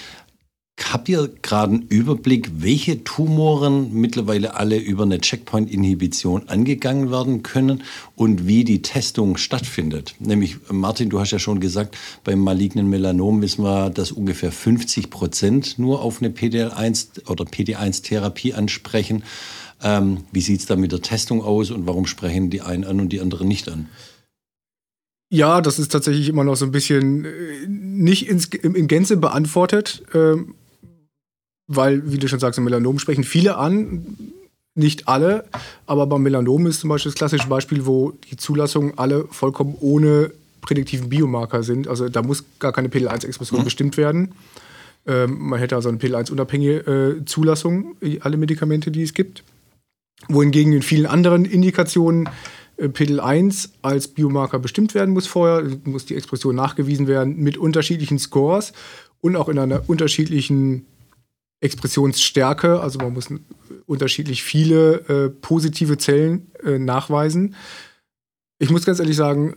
Habt 0.82 1.08
ihr 1.08 1.30
gerade 1.42 1.74
einen 1.74 1.82
Überblick, 1.84 2.50
welche 2.58 3.04
Tumoren 3.04 3.94
mittlerweile 3.94 4.56
alle 4.56 4.78
über 4.78 5.04
eine 5.04 5.22
Checkpoint-Inhibition 5.22 6.50
angegangen 6.50 7.12
werden 7.12 7.44
können 7.44 7.84
und 8.16 8.48
wie 8.48 8.64
die 8.64 8.82
Testung 8.82 9.38
stattfindet? 9.38 10.16
Nämlich, 10.20 10.58
Martin, 10.70 11.10
du 11.10 11.20
hast 11.20 11.32
ja 11.32 11.40
schon 11.40 11.60
gesagt, 11.60 11.96
beim 12.24 12.40
malignen 12.40 12.90
Melanom 12.90 13.42
wissen 13.42 13.64
wir, 13.64 13.92
dass 13.92 14.12
ungefähr 14.12 14.52
50 14.52 15.12
Prozent 15.12 15.78
nur 15.78 16.02
auf 16.02 16.22
eine 16.22 16.30
PDL1 16.30 17.30
oder 17.30 17.46
PD1-Therapie 17.46 18.54
ansprechen. 18.54 19.24
Ähm, 19.84 20.26
wie 20.32 20.42
sieht 20.42 20.62
es 20.62 20.66
da 20.66 20.76
mit 20.76 20.92
der 20.92 21.02
Testung 21.02 21.44
aus 21.44 21.70
und 21.70 21.86
warum 21.86 22.08
sprechen 22.08 22.50
die 22.50 22.62
einen 22.62 22.84
an 22.84 23.00
und 23.00 23.10
die 23.10 23.22
anderen 23.22 23.48
nicht 23.48 23.70
an? 23.70 23.90
Ja, 25.30 25.62
das 25.62 25.80
ist 25.80 25.92
tatsächlich 25.92 26.30
immer 26.30 26.44
noch 26.44 26.56
so 26.56 26.66
ein 26.66 26.72
bisschen 26.72 27.26
äh, 27.26 27.30
nicht 27.68 28.30
ins, 28.30 28.46
in 28.46 28.88
Gänze 28.88 29.18
beantwortet, 29.18 30.04
ähm, 30.14 30.56
weil, 31.68 32.12
wie 32.12 32.18
du 32.18 32.28
schon 32.28 32.40
sagst, 32.40 32.58
im 32.58 32.66
Melanom 32.66 33.00
sprechen 33.00 33.24
viele 33.24 33.58
an, 33.58 34.18
nicht 34.76 35.08
alle, 35.08 35.46
aber 35.86 36.08
beim 36.08 36.24
Melanom 36.24 36.66
ist 36.66 36.80
zum 36.80 36.90
Beispiel 36.90 37.12
das 37.12 37.18
klassische 37.18 37.48
Beispiel, 37.48 37.86
wo 37.86 38.12
die 38.30 38.38
Zulassungen 38.38 38.98
alle 38.98 39.26
vollkommen 39.30 39.76
ohne 39.80 40.32
prädiktiven 40.62 41.10
Biomarker 41.10 41.64
sind. 41.64 41.88
Also 41.88 42.10
da 42.10 42.22
muss 42.22 42.44
gar 42.60 42.72
keine 42.72 42.88
PDL1-Expression 42.88 43.60
mhm. 43.60 43.66
bestimmt 43.66 43.98
werden. 43.98 44.34
Ähm, 45.06 45.38
man 45.38 45.60
hätte 45.60 45.76
also 45.76 45.90
eine 45.90 46.00
PDL1-unabhängige 46.00 47.20
äh, 47.20 47.26
Zulassung, 47.26 47.96
alle 48.22 48.38
Medikamente, 48.38 48.90
die 48.90 49.04
es 49.04 49.14
gibt 49.14 49.44
wohingegen 50.28 50.74
in 50.74 50.82
vielen 50.82 51.06
anderen 51.06 51.46
Indikationen 51.46 52.30
äh, 52.78 52.86
PDL1 52.88 53.70
als 53.82 54.08
Biomarker 54.08 54.60
bestimmt 54.60 54.94
werden 54.94 55.14
muss 55.14 55.28
vorher, 55.28 55.70
muss 55.84 56.06
die 56.06 56.16
Expression 56.16 56.56
nachgewiesen 56.56 57.08
werden 57.08 57.38
mit 57.38 57.58
unterschiedlichen 57.58 58.20
Scores 58.20 58.74
und 59.22 59.36
auch 59.36 59.50
in 59.50 59.60
einer 59.60 59.88
unterschiedlichen 59.88 60.86
Expressionsstärke. 61.64 62.80
Also 62.80 63.00
man 63.00 63.14
muss 63.14 63.30
unterschiedlich 63.86 64.44
viele 64.44 64.96
äh, 65.08 65.30
positive 65.30 65.98
Zellen 65.98 66.52
äh, 66.64 66.78
nachweisen. 66.78 67.56
Ich 68.60 68.70
muss 68.70 68.86
ganz 68.86 69.00
ehrlich 69.00 69.16
sagen, 69.16 69.56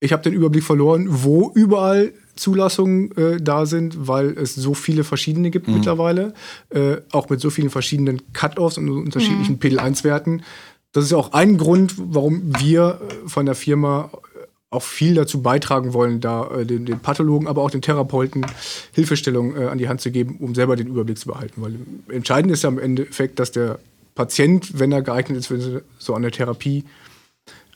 ich 0.00 0.12
habe 0.12 0.22
den 0.22 0.32
Überblick 0.32 0.64
verloren, 0.64 1.06
wo 1.08 1.50
überall 1.54 2.12
Zulassungen 2.34 3.16
äh, 3.16 3.40
da 3.40 3.66
sind, 3.66 4.08
weil 4.08 4.30
es 4.30 4.54
so 4.54 4.74
viele 4.74 5.04
verschiedene 5.04 5.50
gibt 5.50 5.68
mhm. 5.68 5.74
mittlerweile, 5.74 6.34
äh, 6.70 6.96
auch 7.12 7.28
mit 7.28 7.40
so 7.40 7.50
vielen 7.50 7.70
verschiedenen 7.70 8.32
Cut-offs 8.32 8.78
und 8.78 8.88
unterschiedlichen 8.88 9.54
mhm. 9.54 9.58
PDL1-Werten. 9.58 10.42
Das 10.92 11.04
ist 11.04 11.12
ja 11.12 11.16
auch 11.16 11.32
ein 11.32 11.56
Grund, 11.56 11.94
warum 11.96 12.52
wir 12.58 13.00
äh, 13.00 13.28
von 13.28 13.46
der 13.46 13.54
Firma 13.54 14.10
auch 14.72 14.82
viel 14.82 15.14
dazu 15.14 15.42
beitragen 15.42 15.92
wollen, 15.92 16.20
da 16.20 16.50
äh, 16.50 16.66
den, 16.66 16.86
den, 16.86 17.00
Pathologen, 17.00 17.46
aber 17.46 17.62
auch 17.62 17.70
den 17.70 17.82
Therapeuten 17.82 18.46
Hilfestellung 18.92 19.56
äh, 19.56 19.66
an 19.66 19.78
die 19.78 19.88
Hand 19.88 20.00
zu 20.00 20.10
geben, 20.10 20.38
um 20.40 20.54
selber 20.54 20.76
den 20.76 20.88
Überblick 20.88 21.18
zu 21.18 21.28
behalten. 21.28 21.62
Weil 21.62 21.76
entscheidend 22.08 22.52
ist 22.52 22.62
ja 22.62 22.70
im 22.70 22.78
Endeffekt, 22.78 23.38
dass 23.38 23.52
der 23.52 23.78
Patient, 24.14 24.78
wenn 24.78 24.92
er 24.92 25.02
geeignet 25.02 25.38
ist 25.38 25.46
für 25.46 25.82
so 25.98 26.14
eine 26.14 26.30
Therapie, 26.30 26.84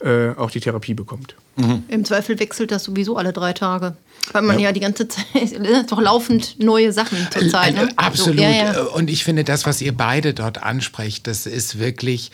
äh, 0.00 0.30
auch 0.30 0.50
die 0.50 0.60
Therapie 0.60 0.94
bekommt. 0.94 1.34
Mhm. 1.56 1.84
Im 1.88 2.04
Zweifel 2.04 2.38
wechselt 2.38 2.70
das 2.70 2.84
sowieso 2.84 3.16
alle 3.16 3.32
drei 3.32 3.52
Tage. 3.52 3.96
Weil 4.32 4.42
man 4.42 4.58
ja, 4.58 4.66
ja 4.66 4.72
die 4.72 4.80
ganze 4.80 5.08
Zeit, 5.08 5.24
doch 5.90 6.00
laufend 6.00 6.60
neue 6.60 6.92
Sachen 6.92 7.16
zur 7.30 7.48
Zeit. 7.48 7.74
Ne? 7.74 7.88
Absolut. 7.96 8.38
So, 8.38 8.42
ja, 8.42 8.50
ja. 8.50 8.82
Und 8.82 9.08
ich 9.08 9.24
finde, 9.24 9.44
das, 9.44 9.66
was 9.66 9.80
ihr 9.80 9.96
beide 9.96 10.34
dort 10.34 10.62
ansprecht, 10.62 11.26
das 11.26 11.46
ist 11.46 11.78
wirklich, 11.78 12.32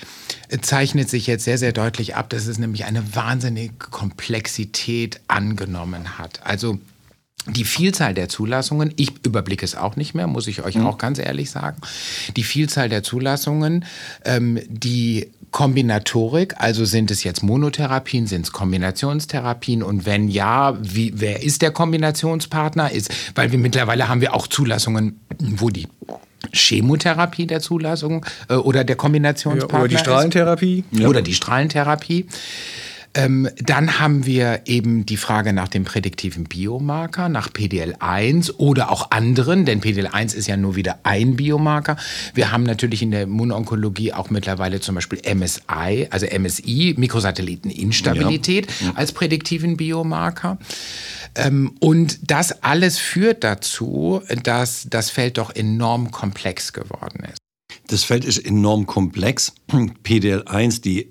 zeichnet 0.62 1.09
sich 1.09 1.26
jetzt 1.26 1.45
sehr, 1.45 1.59
sehr 1.59 1.73
deutlich 1.73 2.16
ab, 2.16 2.31
dass 2.31 2.47
es 2.47 2.59
nämlich 2.59 2.85
eine 2.85 3.14
wahnsinnige 3.14 3.75
Komplexität 3.75 5.21
angenommen 5.28 6.19
hat. 6.19 6.40
Also 6.45 6.78
die 7.47 7.65
Vielzahl 7.65 8.15
der 8.15 8.29
Zulassungen, 8.29 8.93
ich 8.97 9.13
überblicke 9.25 9.65
es 9.65 9.75
auch 9.75 9.97
nicht 9.97 10.15
mehr, 10.15 10.27
muss 10.27 10.47
ich 10.47 10.63
euch 10.65 10.77
mhm. 10.77 10.87
auch 10.87 10.99
ganz 10.99 11.19
ehrlich 11.19 11.51
sagen. 11.51 11.79
Die 12.37 12.45
Vielzahl 12.45 12.89
der 12.89 13.03
Zulassungen, 13.03 13.85
ähm, 14.25 14.61
die 14.69 15.31
Kombinatorik, 15.51 16.55
also 16.59 16.85
sind 16.85 17.11
es 17.11 17.25
jetzt 17.25 17.43
Monotherapien, 17.43 18.27
sind 18.27 18.47
es 18.47 18.53
Kombinationstherapien 18.53 19.83
und 19.83 20.07
wenn 20.07 20.29
ja, 20.29 20.77
wie, 20.81 21.13
wer 21.17 21.43
ist 21.43 21.63
der 21.63 21.73
Kombinationspartner? 21.73 22.91
Ist, 22.91 23.11
weil 23.35 23.53
wir 23.53 23.59
mittlerweile 23.59 24.09
haben 24.09 24.21
wir 24.21 24.35
auch 24.35 24.47
Zulassungen, 24.47 25.21
wo 25.39 25.69
die 25.69 25.89
Chemotherapie 26.53 27.47
der 27.47 27.61
Zulassung 27.61 28.25
äh, 28.49 28.55
oder 28.55 28.85
der 28.85 28.97
Kombinationspartner 28.97 29.79
ja, 29.79 29.85
oder 29.85 29.89
die 29.89 29.99
Strahlentherapie 29.99 30.85
ist, 30.91 31.05
oder 31.05 31.23
die 31.23 31.35
Strahlentherapie. 31.35 32.27
Ähm, 33.14 33.49
dann 33.57 33.99
haben 33.99 34.25
wir 34.25 34.62
eben 34.64 35.04
die 35.04 35.19
Frage 35.19 35.52
nach 35.52 35.69
dem 35.69 35.85
prädiktiven 35.85 36.45
Biomarker, 36.45 37.28
nach 37.28 37.50
PDL1 37.50 38.57
oder 38.57 38.90
auch 38.90 39.11
anderen, 39.11 39.66
denn 39.66 39.83
PDL1 39.83 40.35
ist 40.35 40.47
ja 40.47 40.57
nur 40.57 40.76
wieder 40.76 41.00
ein 41.02 41.37
Biomarker. 41.37 41.97
Wir 42.33 42.52
haben 42.52 42.62
natürlich 42.62 43.02
in 43.02 43.11
der 43.11 43.23
Immunonkologie 43.23 44.14
auch 44.14 44.31
mittlerweile 44.31 44.81
zum 44.81 44.95
Beispiel 44.95 45.21
MSI, 45.35 46.09
also 46.11 46.26
MSI, 46.26 46.95
Mikrosatelliteninstabilität, 46.97 48.73
ja. 48.81 48.92
als 48.95 49.12
prädiktiven 49.12 49.76
Biomarker. 49.76 50.59
Ähm, 51.35 51.73
und 51.81 52.31
das 52.31 52.62
alles 52.62 52.99
führt 52.99 53.45
dazu, 53.45 54.23
dass 54.42 54.87
das 54.88 55.11
Feld 55.11 55.37
doch 55.37 55.54
enorm 55.54 56.11
komplex 56.11 56.73
geworden 56.73 57.25
ist. 57.31 57.38
Das 57.88 58.04
Feld 58.04 58.25
ist 58.25 58.38
enorm 58.38 58.87
komplex. 58.87 59.52
PDL1, 59.71 60.81
die 60.81 61.11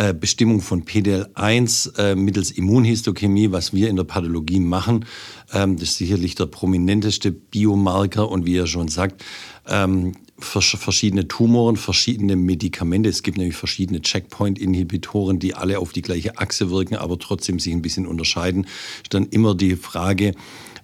äh, 0.00 0.14
Bestimmung 0.14 0.62
von 0.62 0.84
PDL1 0.86 1.98
äh, 1.98 2.14
mittels 2.14 2.50
Immunhistochemie, 2.50 3.52
was 3.52 3.74
wir 3.74 3.90
in 3.90 3.96
der 3.96 4.04
Pathologie 4.04 4.58
machen. 4.58 5.04
Ähm, 5.52 5.76
das 5.76 5.90
ist 5.90 5.98
sicherlich 5.98 6.34
der 6.36 6.46
prominenteste 6.46 7.30
Biomarker 7.30 8.30
und 8.30 8.46
wie 8.46 8.56
er 8.56 8.66
schon 8.66 8.88
sagt, 8.88 9.22
ähm, 9.68 10.14
verschiedene 10.38 11.28
Tumoren, 11.28 11.76
verschiedene 11.76 12.36
Medikamente. 12.36 13.10
Es 13.10 13.22
gibt 13.22 13.36
nämlich 13.36 13.56
verschiedene 13.56 14.00
Checkpoint-Inhibitoren, 14.00 15.38
die 15.38 15.54
alle 15.54 15.78
auf 15.78 15.92
die 15.92 16.00
gleiche 16.00 16.38
Achse 16.38 16.70
wirken, 16.70 16.96
aber 16.96 17.18
trotzdem 17.18 17.58
sich 17.58 17.74
ein 17.74 17.82
bisschen 17.82 18.06
unterscheiden. 18.06 18.68
Ist 19.02 19.12
dann 19.12 19.26
immer 19.26 19.54
die 19.54 19.76
Frage 19.76 20.32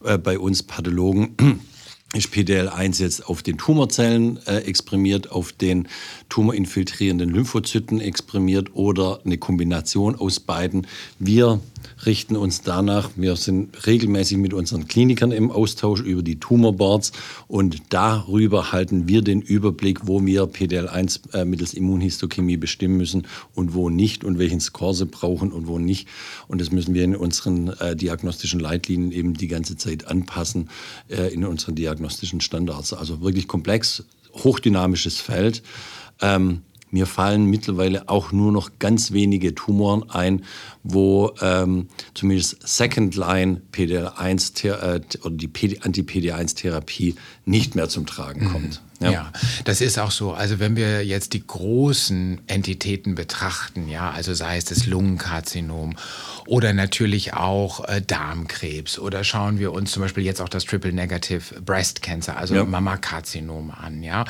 äh, 0.05 0.19
bei 0.19 0.39
uns 0.39 0.63
Pathologen, 0.63 1.63
ist 2.15 2.33
PDL1 2.33 3.01
jetzt 3.03 3.27
auf 3.27 3.43
den 3.43 3.59
Tumorzellen 3.59 4.39
äh, 4.47 4.59
exprimiert, 4.59 5.31
auf 5.31 5.53
den 5.53 5.89
tumorinfiltrierenden 6.29 7.31
Lymphozyten 7.31 8.01
exprimiert 8.01 8.75
oder 8.75 9.21
eine 9.25 9.39
Kombination 9.39 10.15
aus 10.15 10.41
beiden. 10.41 10.87
Wir 11.19 11.61
richten 12.05 12.37
uns 12.37 12.63
danach, 12.63 13.11
wir 13.17 13.37
sind 13.37 13.87
regelmäßig 13.87 14.39
mit 14.39 14.53
unseren 14.53 14.89
Klinikern 14.89 15.33
im 15.33 15.51
Austausch 15.51 16.01
über 16.01 16.23
die 16.23 16.39
Tumorboards 16.39 17.13
und 17.49 17.83
darüber 17.91 18.73
halten 18.73 19.09
wir 19.09 19.23
den 19.23 19.41
Überblick, 19.41 20.07
wo 20.07 20.25
wir 20.25 20.45
PDL1 20.45 21.35
äh, 21.35 21.45
mittels 21.45 21.75
Immunhistochemie 21.75 22.57
bestimmen 22.57 22.97
müssen 22.97 23.27
und 23.55 23.75
wo 23.75 23.91
nicht 23.91 24.25
und 24.25 24.39
welchen 24.39 24.61
Score 24.61 24.95
sie 24.95 25.07
brauchen 25.07 25.53
und 25.53 25.67
wo 25.67 25.79
nicht. 25.79 26.09
Und 26.49 26.61
das 26.61 26.71
müssen 26.71 26.95
wir 26.95 27.05
in 27.05 27.17
unseren 27.17 27.69
äh, 27.81 27.97
diagnostischen 27.97 28.61
Leitlinien 28.61 29.13
eben 29.13 29.35
die 29.35 29.49
ganze 29.49 29.77
Zeit 29.77 30.07
anpassen, 30.07 30.71
äh, 31.09 31.33
in 31.33 31.45
unseren 31.45 31.75
diagnostischen 31.75 32.41
Standards. 32.41 32.93
Also 32.93 33.21
wirklich 33.21 33.49
komplex 33.49 34.05
hochdynamisches 34.45 35.21
Feld. 35.21 35.63
Ähm, 36.21 36.63
mir 36.91 37.07
fallen 37.07 37.47
mittlerweile 37.47 38.09
auch 38.09 38.33
nur 38.33 38.53
noch 38.53 38.71
ganz 38.79 39.13
wenige 39.13 39.55
Tumoren 39.55 40.09
ein, 40.11 40.45
wo 40.83 41.33
ähm, 41.41 41.89
zumindest 42.15 42.67
Second-Line 42.67 43.63
PDL1 43.73 44.69
äh, 44.69 45.01
oder 45.23 45.37
die 45.37 45.83
Anti-PD1-Therapie 45.83 47.17
nicht 47.45 47.75
mehr 47.75 47.89
zum 47.89 48.07
Tragen 48.07 48.49
kommt. 48.51 48.81
Ja. 49.01 49.11
ja. 49.11 49.33
das 49.65 49.81
ist 49.81 49.99
auch 49.99 50.11
so. 50.11 50.33
Also 50.33 50.59
wenn 50.59 50.77
wir 50.77 51.05
jetzt 51.05 51.33
die 51.33 51.47
großen 51.47 52.41
Entitäten 52.47 53.15
betrachten, 53.15 53.89
ja, 53.89 54.11
also 54.11 54.35
sei 54.35 54.57
es 54.57 54.65
das 54.65 54.87
Lungenkarzinom 54.87 55.97
oder 56.47 56.73
natürlich 56.73 57.35
auch 57.35 57.87
äh, 57.89 58.01
Darmkrebs 58.01 58.99
oder 58.99 59.25
schauen 59.25 59.59
wir 59.59 59.73
uns 59.73 59.93
zum 59.93 60.03
Beispiel 60.03 60.25
jetzt 60.25 60.41
auch 60.41 60.49
das 60.49 60.65
Triple 60.65 60.93
Negative 60.93 61.61
Breast 61.61 62.03
Cancer, 62.03 62.37
also 62.37 62.55
ja. 62.55 62.65
Mammakarzinom 62.65 63.71
an, 63.71 64.03
ja, 64.03 64.25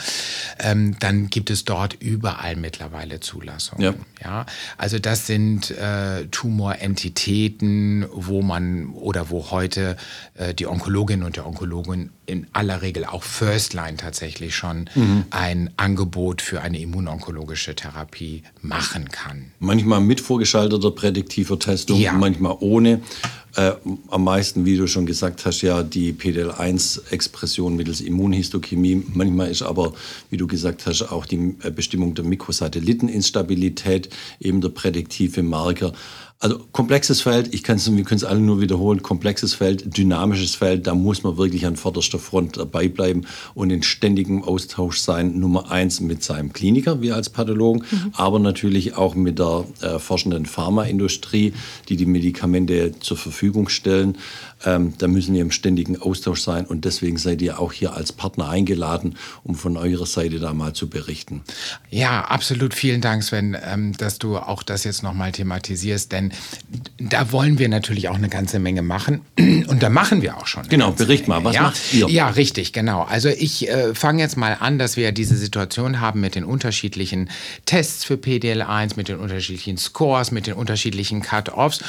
ähm, 0.58 0.98
dann 0.98 1.28
gibt 1.28 1.50
es 1.50 1.64
dort 1.64 1.94
überall 1.94 2.56
mittlerweile 2.56 3.20
Zulassungen. 3.20 3.82
Ja. 3.82 3.94
ja? 4.22 4.46
Also 4.78 4.98
das 4.98 5.26
sind 5.26 5.70
äh, 5.70 6.26
Tumorentitäten, 6.26 8.06
wo 8.12 8.42
man 8.42 8.90
oder 8.90 9.30
wo 9.30 9.50
heute 9.50 9.96
äh, 10.34 10.54
die 10.54 10.66
Onkologin 10.66 11.22
und 11.22 11.36
der 11.36 11.46
Onkologin 11.46 12.10
in 12.26 12.46
aller 12.52 12.82
Regel 12.82 13.04
auch 13.04 13.22
First 13.22 13.72
Line 13.74 13.96
tatsächlich 13.96 14.55
schon 14.56 14.90
mhm. 14.94 15.24
ein 15.30 15.70
Angebot 15.76 16.42
für 16.42 16.62
eine 16.62 16.80
immunonkologische 16.80 17.74
Therapie 17.74 18.42
machen 18.62 19.08
kann. 19.10 19.52
Manchmal 19.60 20.00
mit 20.00 20.20
vorgeschalteter 20.20 20.90
prädiktiver 20.90 21.58
Testung, 21.58 22.00
ja. 22.00 22.12
manchmal 22.12 22.56
ohne. 22.60 23.00
Äh, 23.56 23.72
am 24.08 24.24
meisten, 24.24 24.66
wie 24.66 24.76
du 24.76 24.86
schon 24.86 25.06
gesagt 25.06 25.46
hast, 25.46 25.62
ja 25.62 25.82
die 25.82 26.12
PDL1-Expression 26.12 27.74
mittels 27.74 28.02
Immunhistochemie. 28.02 29.02
Manchmal 29.14 29.50
ist 29.50 29.62
aber, 29.62 29.94
wie 30.28 30.36
du 30.36 30.46
gesagt 30.46 30.84
hast, 30.84 31.10
auch 31.10 31.24
die 31.24 31.54
äh, 31.62 31.70
Bestimmung 31.70 32.14
der 32.14 32.26
Mikrosatelliteninstabilität 32.26 34.10
eben 34.40 34.60
der 34.60 34.68
prädiktive 34.68 35.42
Marker. 35.42 35.94
Also 36.38 36.58
komplexes 36.70 37.22
Feld, 37.22 37.54
ich 37.54 37.62
kann's, 37.62 37.90
wir 37.90 38.04
können 38.04 38.18
es 38.18 38.24
alle 38.24 38.40
nur 38.40 38.60
wiederholen, 38.60 39.02
komplexes 39.02 39.54
Feld, 39.54 39.96
dynamisches 39.96 40.54
Feld, 40.54 40.86
da 40.86 40.94
muss 40.94 41.22
man 41.22 41.38
wirklich 41.38 41.64
an 41.64 41.76
vorderster 41.76 42.18
Front 42.18 42.58
dabei 42.58 42.88
bleiben 42.88 43.22
und 43.54 43.70
in 43.70 43.82
ständigem 43.82 44.44
Austausch 44.44 44.98
sein, 44.98 45.38
Nummer 45.38 45.70
eins 45.70 46.00
mit 46.00 46.22
seinem 46.22 46.52
Kliniker, 46.52 47.00
wir 47.00 47.14
als 47.14 47.30
Pathologen, 47.30 47.84
mhm. 47.90 48.12
aber 48.12 48.38
natürlich 48.38 48.96
auch 48.96 49.14
mit 49.14 49.38
der 49.38 49.64
äh, 49.80 49.98
forschenden 49.98 50.44
Pharmaindustrie, 50.44 51.54
die 51.88 51.96
die 51.96 52.04
Medikamente 52.04 52.92
zur 53.00 53.16
Verfügung 53.16 53.70
stellen. 53.70 54.18
Ähm, 54.64 54.92
da 54.98 55.08
müssen 55.08 55.34
wir 55.34 55.40
im 55.40 55.50
ständigen 55.50 56.00
Austausch 56.00 56.42
sein 56.42 56.66
und 56.66 56.84
deswegen 56.84 57.16
seid 57.16 57.40
ihr 57.40 57.60
auch 57.60 57.72
hier 57.72 57.94
als 57.94 58.12
Partner 58.12 58.48
eingeladen, 58.48 59.16
um 59.42 59.54
von 59.54 59.78
eurer 59.78 60.06
Seite 60.06 60.38
da 60.38 60.52
mal 60.52 60.74
zu 60.74 60.88
berichten. 60.88 61.42
Ja, 61.90 62.22
absolut. 62.22 62.74
Vielen 62.74 63.00
Dank, 63.00 63.22
Sven, 63.22 63.56
ähm, 63.62 63.92
dass 63.96 64.18
du 64.18 64.36
auch 64.36 64.62
das 64.62 64.84
jetzt 64.84 65.02
nochmal 65.02 65.32
thematisierst, 65.32 66.12
denn 66.12 66.25
da 66.98 67.32
wollen 67.32 67.58
wir 67.58 67.68
natürlich 67.68 68.08
auch 68.08 68.16
eine 68.16 68.28
ganze 68.28 68.58
Menge 68.58 68.82
machen 68.82 69.22
und 69.38 69.82
da 69.82 69.90
machen 69.90 70.22
wir 70.22 70.36
auch 70.36 70.46
schon. 70.46 70.68
Genau, 70.68 70.92
bericht 70.92 71.28
Menge. 71.28 71.40
mal, 71.42 71.44
was 71.48 71.54
ja? 71.54 71.62
macht 71.62 71.94
ihr? 71.94 72.08
Ja, 72.08 72.28
richtig, 72.28 72.72
genau. 72.72 73.02
Also 73.02 73.28
ich 73.28 73.68
äh, 73.68 73.94
fange 73.94 74.22
jetzt 74.22 74.36
mal 74.36 74.56
an, 74.58 74.78
dass 74.78 74.96
wir 74.96 75.12
diese 75.12 75.36
Situation 75.36 76.00
haben 76.00 76.20
mit 76.20 76.34
den 76.34 76.44
unterschiedlichen 76.44 77.30
Tests 77.66 78.04
für 78.04 78.14
PDL1, 78.14 78.92
mit 78.96 79.08
den 79.08 79.18
unterschiedlichen 79.18 79.76
Scores, 79.76 80.30
mit 80.30 80.46
den 80.46 80.54
unterschiedlichen 80.54 81.22
Cut-Offs 81.22 81.82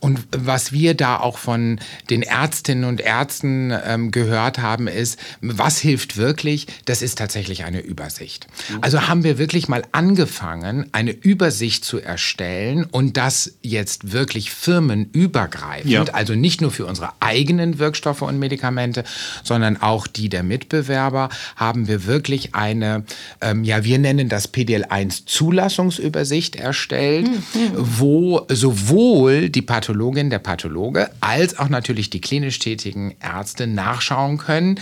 und 0.00 0.20
was 0.36 0.72
wir 0.72 0.94
da 0.94 1.18
auch 1.18 1.38
von 1.38 1.78
den 2.10 2.22
Ärztinnen 2.22 2.84
und 2.84 3.00
Ärzten 3.00 3.72
ähm, 3.84 4.10
gehört 4.10 4.58
haben, 4.58 4.88
ist, 4.88 5.18
was 5.40 5.78
hilft 5.78 6.16
wirklich? 6.16 6.66
Das 6.84 7.02
ist 7.02 7.18
tatsächlich 7.18 7.64
eine 7.64 7.80
Übersicht. 7.80 8.46
Also 8.80 9.08
haben 9.08 9.24
wir 9.24 9.38
wirklich 9.38 9.68
mal 9.68 9.82
angefangen, 9.92 10.86
eine 10.92 11.12
Übersicht 11.12 11.84
zu 11.84 12.00
erstellen 12.00 12.84
und 12.84 13.16
das 13.16 13.54
jetzt 13.62 13.83
wirklich 14.12 14.50
firmenübergreifend, 14.50 15.90
ja. 15.90 16.04
also 16.04 16.34
nicht 16.34 16.60
nur 16.60 16.70
für 16.70 16.86
unsere 16.86 17.10
eigenen 17.20 17.78
Wirkstoffe 17.78 18.22
und 18.22 18.38
Medikamente, 18.38 19.04
sondern 19.42 19.80
auch 19.80 20.06
die 20.06 20.28
der 20.28 20.42
Mitbewerber, 20.42 21.28
haben 21.56 21.88
wir 21.88 22.06
wirklich 22.06 22.54
eine, 22.54 23.04
ähm, 23.40 23.64
ja, 23.64 23.84
wir 23.84 23.98
nennen 23.98 24.28
das 24.28 24.52
PDL1 24.52 25.26
Zulassungsübersicht 25.26 26.56
erstellt, 26.56 27.28
mhm. 27.28 27.72
wo 27.74 28.46
sowohl 28.48 29.50
die 29.50 29.62
Pathologin, 29.62 30.30
der 30.30 30.38
Pathologe, 30.38 31.10
als 31.20 31.58
auch 31.58 31.68
natürlich 31.68 32.10
die 32.10 32.20
klinisch 32.20 32.58
tätigen 32.58 33.14
Ärzte 33.20 33.66
nachschauen 33.66 34.38
können, 34.38 34.80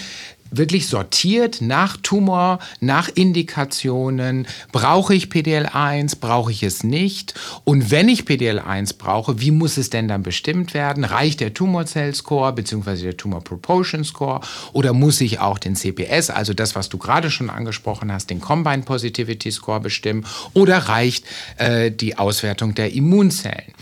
wirklich 0.53 0.87
sortiert 0.87 1.61
nach 1.61 1.97
Tumor, 1.97 2.59
nach 2.81 3.09
Indikationen. 3.09 4.47
Brauche 4.71 5.15
ich 5.15 5.27
PDL1? 5.27 6.21
Brauche 6.21 6.53
ich 6.53 6.63
es 6.63 6.85
nicht? 6.85 7.35
Und 7.65 7.91
wenn 7.91 8.09
ich 8.09 8.23
PDL1 8.23 8.99
brauche, 8.99 9.41
wie 9.41 9.51
muss 9.51 9.79
es 9.79 9.91
denn 9.91 10.09
dann 10.09 10.23
bestimmt 10.23 10.75
werden? 10.75 11.05
Reicht 11.05 11.41
der 11.41 11.55
Tumor 11.55 11.87
Cell 11.87 12.15
Score 12.15 12.53
bzw. 12.53 13.03
der 13.03 13.17
Tumor 13.17 13.43
Proportion 13.43 14.05
Score? 14.05 14.41
Oder 14.73 14.93
muss 14.93 15.21
ich 15.21 15.41
auch 15.41 15.59
den 15.59 15.75
CPS, 15.75 16.31
also 16.31 16.53
das, 16.53 16.75
was 16.75 16.89
du 16.89 16.99
gerade 16.99 17.31
schon 17.31 17.51
angesprochen 17.51 18.13
hast, 18.13 18.31
den 18.31 18.41
Combined 18.41 18.85
Positivity 18.85 19.51
Score 19.51 19.81
bestimmen? 19.81 20.27
Oder 20.53 20.79
reicht 20.79 21.25
äh, 21.57 21.91
die 21.91 22.19
Auswertung 22.19 22.75
der 22.75 22.93
Immunzellen? 22.93 23.73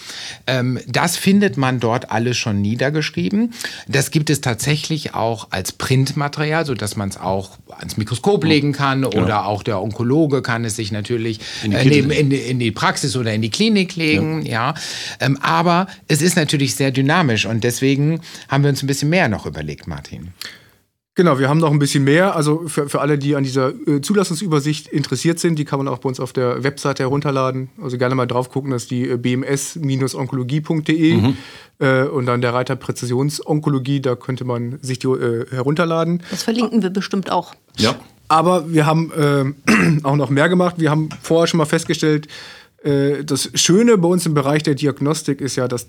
Ähm, 0.47 0.79
das 0.87 1.17
findet 1.17 1.57
man 1.57 1.81
dort 1.81 2.11
alles 2.11 2.37
schon 2.37 2.61
niedergeschrieben. 2.61 3.53
Das 3.89 4.11
gibt 4.11 4.31
es 4.31 4.41
tatsächlich 4.41 5.15
auch 5.15 5.49
als 5.51 5.73
Printmaterial 5.73 6.60
Sodass 6.65 6.97
man 6.97 7.09
es 7.09 7.17
auch 7.17 7.59
ans 7.79 7.97
Mikroskop 7.97 8.45
legen 8.45 8.73
kann 8.73 9.05
oder 9.05 9.47
auch 9.47 9.63
der 9.63 9.81
Onkologe 9.81 10.43
kann 10.43 10.65
es 10.65 10.77
sich 10.77 10.93
natürlich 10.93 11.41
in 11.63 11.71
die, 11.71 11.77
äh, 11.77 11.85
neben, 11.85 12.11
in, 12.11 12.31
in 12.31 12.59
die 12.59 12.71
Praxis 12.71 13.17
oder 13.17 13.33
in 13.33 13.43
die 13.43 13.51
Klinik 13.51 13.97
legen. 13.97 14.45
Ja. 14.45 14.51
ja. 14.51 14.75
Ähm, 15.21 15.39
aber 15.41 15.87
es 16.09 16.23
ist 16.23 16.37
natürlich 16.37 16.75
sehr 16.75 16.91
dynamisch 16.91 17.47
und 17.47 17.65
deswegen 17.65 18.21
haben 18.49 18.65
wir 18.65 18.71
uns 18.71 18.83
ein 18.83 18.87
bisschen 18.87 19.11
mehr 19.11 19.29
noch 19.29 19.47
überlegt, 19.47 19.87
Martin. 19.87 20.33
Genau, 21.17 21.41
wir 21.41 21.49
haben 21.49 21.59
noch 21.59 21.73
ein 21.73 21.81
bisschen 21.81 22.05
mehr. 22.05 22.37
Also 22.37 22.69
für, 22.69 22.89
für 22.89 23.01
alle, 23.01 23.19
die 23.19 23.35
an 23.35 23.43
dieser 23.43 23.73
äh, 23.87 24.01
Zulassungsübersicht 24.01 24.89
interessiert 24.89 25.41
sind, 25.41 25.59
die 25.59 25.65
kann 25.65 25.79
man 25.79 25.89
auch 25.89 25.99
bei 25.99 26.09
uns 26.09 26.21
auf 26.21 26.33
der 26.33 26.63
Webseite 26.63 27.03
herunterladen. 27.03 27.71
Also 27.83 27.99
gerne 27.99 28.15
mal 28.15 28.27
drauf 28.27 28.49
gucken, 28.49 28.71
das 28.71 28.83
ist 28.83 28.93
die 28.93 29.09
äh, 29.09 29.17
bms-onkologie.de 29.17 31.17
mhm. 31.17 31.37
äh, 31.81 32.05
und 32.05 32.27
dann 32.27 32.41
der 32.41 32.55
Reiter 32.55 32.77
Präzisionsonkologie, 32.77 34.01
da 34.01 34.15
könnte 34.15 34.45
man 34.45 34.79
sich 34.83 35.01
die 35.01 35.09
äh, 35.09 35.47
herunterladen. 35.51 36.23
Das 36.31 36.45
verlinken 36.45 36.83
wir 36.83 36.91
bestimmt 36.91 37.33
auch. 37.33 37.55
Ja. 37.77 37.97
Aber 38.29 38.73
wir 38.73 38.87
haben 38.87 39.11
äh, 39.11 40.01
auch 40.05 40.17
noch 40.17 40.31
mehr 40.31 40.49
gemacht. 40.49 40.77
Wir 40.79 40.93
haben 40.93 41.09
vorher 41.21 41.49
schon 41.49 41.59
mal 41.59 41.65
festgestellt, 41.65 42.29
äh, 42.85 43.25
das 43.25 43.51
Schöne 43.55 43.99
bei 43.99 44.07
uns 44.07 44.27
im 44.27 44.35
Bereich 44.35 44.63
der 44.63 44.77
Diagnostik 44.77 45.41
ist 45.41 45.57
ja, 45.57 45.67
dass 45.67 45.89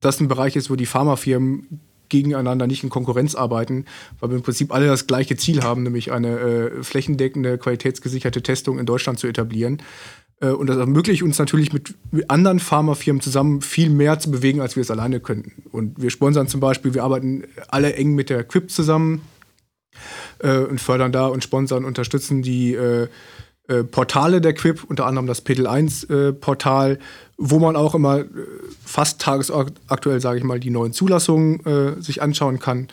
das 0.00 0.20
ein 0.20 0.28
Bereich 0.28 0.56
ist, 0.56 0.70
wo 0.70 0.76
die 0.76 0.86
Pharmafirmen 0.86 1.80
gegeneinander 2.08 2.66
nicht 2.66 2.84
in 2.84 2.90
Konkurrenz 2.90 3.34
arbeiten, 3.34 3.84
weil 4.20 4.30
wir 4.30 4.36
im 4.36 4.42
Prinzip 4.42 4.72
alle 4.72 4.86
das 4.86 5.06
gleiche 5.06 5.36
Ziel 5.36 5.62
haben, 5.62 5.82
nämlich 5.82 6.12
eine 6.12 6.38
äh, 6.38 6.82
flächendeckende, 6.82 7.58
qualitätsgesicherte 7.58 8.42
Testung 8.42 8.78
in 8.78 8.86
Deutschland 8.86 9.18
zu 9.18 9.26
etablieren. 9.26 9.82
Äh, 10.40 10.48
und 10.48 10.66
das 10.68 10.76
ermöglicht 10.76 11.22
uns 11.22 11.38
natürlich 11.38 11.72
mit, 11.72 11.94
mit 12.12 12.30
anderen 12.30 12.60
Pharmafirmen 12.60 13.20
zusammen 13.20 13.62
viel 13.62 13.90
mehr 13.90 14.18
zu 14.18 14.30
bewegen, 14.30 14.60
als 14.60 14.76
wir 14.76 14.82
es 14.82 14.90
alleine 14.90 15.20
könnten. 15.20 15.64
Und 15.70 16.00
wir 16.00 16.10
sponsern 16.10 16.48
zum 16.48 16.60
Beispiel, 16.60 16.94
wir 16.94 17.04
arbeiten 17.04 17.44
alle 17.68 17.94
eng 17.94 18.14
mit 18.14 18.30
der 18.30 18.44
Quip 18.44 18.70
zusammen 18.70 19.22
äh, 20.40 20.58
und 20.58 20.80
fördern 20.80 21.12
da 21.12 21.26
und 21.26 21.42
sponsern, 21.42 21.84
unterstützen 21.84 22.42
die 22.42 22.76
äh, 23.68 23.82
Portale 23.82 24.40
der 24.40 24.52
Quip, 24.52 24.84
unter 24.84 25.06
anderem 25.06 25.26
das 25.26 25.40
PEDL 25.40 25.66
1 25.66 26.04
äh, 26.04 26.32
Portal, 26.32 26.98
wo 27.36 27.58
man 27.58 27.76
auch 27.76 27.94
immer 27.94 28.20
äh, 28.20 28.26
fast 28.84 29.20
tagesaktuell, 29.20 30.20
sage 30.20 30.38
ich 30.38 30.44
mal, 30.44 30.60
die 30.60 30.70
neuen 30.70 30.92
Zulassungen 30.92 31.64
äh, 31.64 32.00
sich 32.00 32.20
anschauen 32.20 32.58
kann. 32.58 32.88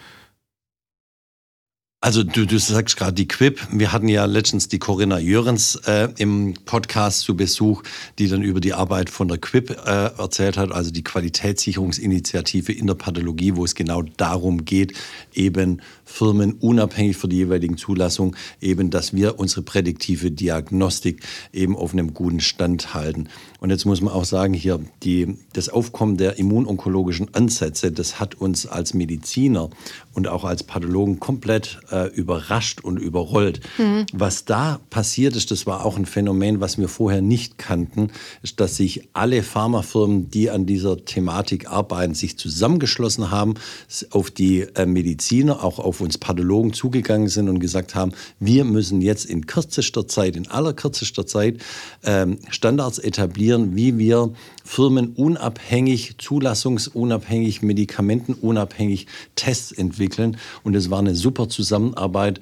Also 2.04 2.24
du, 2.24 2.48
du 2.48 2.58
sagst 2.58 2.98
gerade 2.98 3.14
die 3.14 3.28
Quip. 3.28 3.62
Wir 3.72 3.94
hatten 3.94 4.08
ja 4.08 4.26
letztens 4.26 4.68
die 4.68 4.80
Corinna 4.80 5.20
Jörens 5.20 5.76
äh, 5.86 6.10
im 6.18 6.56
Podcast 6.66 7.22
zu 7.22 7.38
Besuch, 7.38 7.84
die 8.18 8.28
dann 8.28 8.42
über 8.42 8.60
die 8.60 8.74
Arbeit 8.74 9.12
von 9.12 9.28
der 9.28 9.38
Quip 9.38 9.70
äh, 9.70 10.10
erzählt 10.18 10.58
hat, 10.58 10.72
also 10.72 10.90
die 10.90 11.04
Qualitätssicherungsinitiative 11.04 12.72
in 12.74 12.88
der 12.88 12.96
Pathologie, 12.96 13.56
wo 13.56 13.64
es 13.66 13.76
genau 13.76 14.02
darum 14.18 14.66
geht, 14.66 14.98
eben 15.32 15.84
Firmen 16.04 16.54
unabhängig 16.54 17.18
von 17.18 17.30
der 17.30 17.38
jeweiligen 17.38 17.78
Zulassung, 17.78 18.36
eben, 18.60 18.90
dass 18.90 19.14
wir 19.14 19.38
unsere 19.38 19.62
prädiktive 19.62 20.32
Diagnostik 20.32 21.22
eben 21.54 21.78
auf 21.78 21.94
einem 21.94 22.16
guten 22.16 22.40
Stand 22.40 22.96
halten. 22.96 23.30
Und 23.62 23.70
jetzt 23.70 23.86
muss 23.86 24.02
man 24.02 24.12
auch 24.12 24.26
sagen, 24.26 24.56
hier 24.56 24.80
die, 25.04 25.38
das 25.54 25.70
Aufkommen 25.70 26.18
der 26.18 26.40
immunonkologischen 26.40 27.32
Ansätze, 27.36 27.92
das 27.92 28.20
hat 28.20 28.34
uns 28.34 28.66
als 28.66 28.96
Mediziner 28.96 29.70
und 30.16 30.28
auch 30.28 30.46
als 30.46 30.64
Pathologen 30.64 31.20
komplett 31.20 31.80
äh, 31.92 32.08
überrascht 32.08 32.82
und 32.82 32.98
überrollt. 32.98 33.60
Mhm. 33.78 34.08
Was 34.14 34.46
da 34.46 34.80
passiert 34.90 35.36
ist, 35.36 35.52
das 35.52 35.68
war 35.68 35.86
auch 35.86 35.96
ein 35.96 36.08
Phänomen, 36.08 36.60
was 36.60 36.80
wir 36.80 36.88
vorher 36.88 37.22
nicht 37.22 37.60
kannten, 37.60 38.10
ist, 38.42 38.60
dass 38.60 38.78
sich 38.78 39.08
alle 39.14 39.44
Pharmafirmen, 39.44 40.32
die 40.32 40.50
an 40.50 40.66
dieser 40.66 41.06
Thematik 41.06 41.70
arbeiten, 41.70 42.16
sich 42.16 42.40
zusammengeschlossen 42.40 43.30
haben, 43.30 43.54
auf 44.10 44.32
die 44.32 44.62
äh, 44.74 44.88
Mediziner, 44.88 45.64
auch 45.64 45.78
auf 45.78 46.02
uns 46.02 46.18
Pathologen 46.18 46.74
zugegangen 46.74 47.28
sind 47.28 47.48
und 47.48 47.60
gesagt 47.60 47.94
haben, 47.94 48.14
wir 48.40 48.64
müssen 48.64 49.02
jetzt 49.02 49.26
in 49.26 49.46
kürzester 49.46 50.08
Zeit, 50.08 50.36
in 50.36 50.48
aller 50.48 50.74
kürzester 50.74 51.28
Zeit 51.28 51.60
ähm, 52.04 52.40
Standards 52.50 52.98
etablieren, 52.98 53.51
wie 53.58 53.98
wir 53.98 54.32
Firmen 54.64 55.14
unabhängig, 55.16 56.16
zulassungsunabhängig, 56.18 57.62
medikamentenunabhängig 57.62 59.08
Tests 59.36 59.72
entwickeln. 59.72 60.38
Und 60.64 60.76
es 60.76 60.90
war 60.90 61.00
eine 61.00 61.16
super 61.16 61.50
Zusammenarbeit 61.50 62.40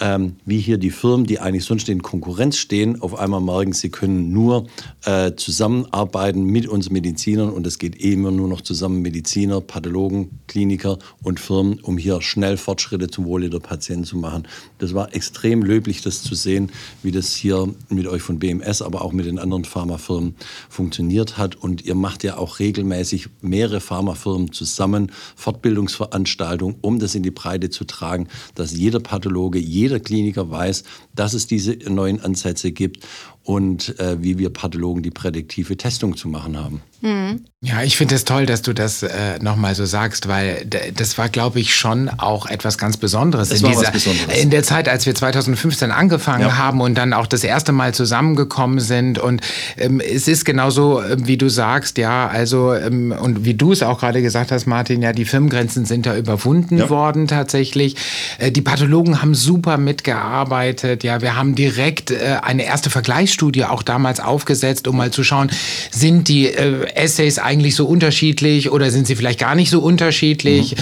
ähm, 0.00 0.36
wie 0.46 0.58
hier 0.58 0.78
die 0.78 0.90
Firmen, 0.90 1.26
die 1.26 1.38
eigentlich 1.38 1.64
sonst 1.64 1.88
in 1.88 2.02
Konkurrenz 2.02 2.56
stehen, 2.56 3.00
auf 3.02 3.18
einmal 3.18 3.40
merken, 3.40 3.72
sie 3.72 3.90
können 3.90 4.32
nur 4.32 4.66
äh, 5.04 5.32
zusammenarbeiten 5.36 6.44
mit 6.44 6.66
uns 6.66 6.90
Medizinern 6.90 7.50
und 7.50 7.66
es 7.66 7.78
geht 7.78 8.00
eh 8.00 8.14
immer 8.14 8.30
nur 8.30 8.48
noch 8.48 8.62
zusammen 8.62 9.02
Mediziner, 9.02 9.60
Pathologen, 9.60 10.40
Kliniker 10.48 10.98
und 11.22 11.38
Firmen, 11.38 11.80
um 11.80 11.98
hier 11.98 12.22
schnell 12.22 12.56
Fortschritte 12.56 13.08
zum 13.08 13.26
Wohle 13.26 13.50
der 13.50 13.60
Patienten 13.60 14.04
zu 14.04 14.16
machen. 14.16 14.48
Das 14.78 14.94
war 14.94 15.14
extrem 15.14 15.62
löblich, 15.62 16.00
das 16.00 16.22
zu 16.22 16.34
sehen, 16.34 16.72
wie 17.02 17.12
das 17.12 17.34
hier 17.34 17.68
mit 17.90 18.06
euch 18.06 18.22
von 18.22 18.38
BMS, 18.38 18.80
aber 18.80 19.02
auch 19.02 19.12
mit 19.12 19.26
den 19.26 19.38
anderen 19.38 19.64
Pharmafirmen 19.64 20.34
funktioniert 20.70 21.36
hat. 21.36 21.59
Und 21.60 21.84
ihr 21.84 21.94
macht 21.94 22.24
ja 22.24 22.38
auch 22.38 22.58
regelmäßig 22.58 23.28
mehrere 23.42 23.80
Pharmafirmen 23.80 24.52
zusammen, 24.52 25.12
Fortbildungsveranstaltungen, 25.36 26.76
um 26.80 26.98
das 26.98 27.14
in 27.14 27.22
die 27.22 27.30
Breite 27.30 27.70
zu 27.70 27.84
tragen, 27.84 28.28
dass 28.54 28.72
jeder 28.72 29.00
Pathologe, 29.00 29.58
jeder 29.58 30.00
Kliniker 30.00 30.50
weiß, 30.50 30.84
dass 31.14 31.34
es 31.34 31.46
diese 31.46 31.76
neuen 31.88 32.20
Ansätze 32.20 32.72
gibt 32.72 33.06
und 33.44 33.98
äh, 33.98 34.22
wie 34.22 34.38
wir 34.38 34.50
Pathologen 34.50 35.02
die 35.02 35.10
prädiktive 35.10 35.76
Testung 35.76 36.16
zu 36.16 36.28
machen 36.28 36.58
haben. 36.58 36.82
Mhm. 37.02 37.44
Ja, 37.62 37.82
ich 37.82 37.96
finde 37.96 38.14
es 38.14 38.24
toll, 38.24 38.46
dass 38.46 38.62
du 38.62 38.72
das 38.72 39.02
äh, 39.02 39.38
nochmal 39.40 39.74
so 39.74 39.84
sagst, 39.84 40.28
weil 40.28 40.66
das 40.94 41.18
war, 41.18 41.28
glaube 41.28 41.60
ich, 41.60 41.74
schon 41.74 42.08
auch 42.08 42.46
etwas 42.46 42.78
ganz 42.78 42.96
Besonderes. 42.96 43.50
Das 43.50 43.60
in, 43.60 43.68
dieser, 43.68 43.90
Besonderes. 43.90 44.38
in 44.38 44.50
der 44.50 44.62
Zeit, 44.62 44.88
als 44.88 45.04
wir 45.04 45.14
2015 45.14 45.90
angefangen 45.90 46.42
ja. 46.42 46.56
haben 46.56 46.80
und 46.80 46.96
dann 46.96 47.12
auch 47.12 47.26
das 47.26 47.44
erste 47.44 47.72
Mal 47.72 47.92
zusammengekommen 47.94 48.80
sind. 48.80 49.18
Und 49.18 49.42
ähm, 49.76 50.00
es 50.00 50.26
ist 50.26 50.44
genauso, 50.44 51.02
äh, 51.02 51.16
wie 51.26 51.36
du 51.36 51.50
sagst, 51.50 51.98
ja, 51.98 52.28
also, 52.28 52.74
ähm, 52.74 53.12
und 53.12 53.44
wie 53.44 53.54
du 53.54 53.72
es 53.72 53.82
auch 53.82 54.00
gerade 54.00 54.22
gesagt 54.22 54.52
hast, 54.52 54.66
Martin, 54.66 55.02
ja, 55.02 55.12
die 55.12 55.26
Firmengrenzen 55.26 55.84
sind 55.84 56.06
da 56.06 56.16
überwunden 56.16 56.78
ja. 56.78 56.90
worden 56.90 57.28
tatsächlich. 57.28 57.96
Äh, 58.38 58.52
die 58.52 58.62
Pathologen 58.62 59.20
haben 59.20 59.34
super 59.34 59.76
mitgearbeitet. 59.76 61.04
Ja, 61.04 61.20
wir 61.20 61.36
haben 61.36 61.54
direkt 61.54 62.10
äh, 62.10 62.38
eine 62.42 62.64
erste 62.64 62.88
Vergleichsstudie 63.30 63.64
auch 63.64 63.82
damals 63.82 64.20
aufgesetzt, 64.20 64.88
um 64.88 64.96
mal 64.96 65.10
zu 65.10 65.24
schauen, 65.24 65.50
sind 65.90 66.28
die 66.28 66.46
äh, 66.46 66.86
Essays 66.94 67.38
eigentlich 67.38 67.74
so 67.76 67.86
unterschiedlich 67.86 68.70
oder 68.70 68.90
sind 68.90 69.06
sie 69.06 69.16
vielleicht 69.16 69.38
gar 69.38 69.54
nicht 69.54 69.70
so 69.70 69.80
unterschiedlich? 69.80 70.76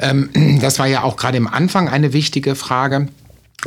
Mhm. 0.00 0.30
Ähm, 0.34 0.58
das 0.60 0.78
war 0.78 0.86
ja 0.86 1.02
auch 1.02 1.16
gerade 1.16 1.36
im 1.36 1.46
Anfang 1.46 1.88
eine 1.88 2.12
wichtige 2.12 2.54
Frage. 2.54 3.08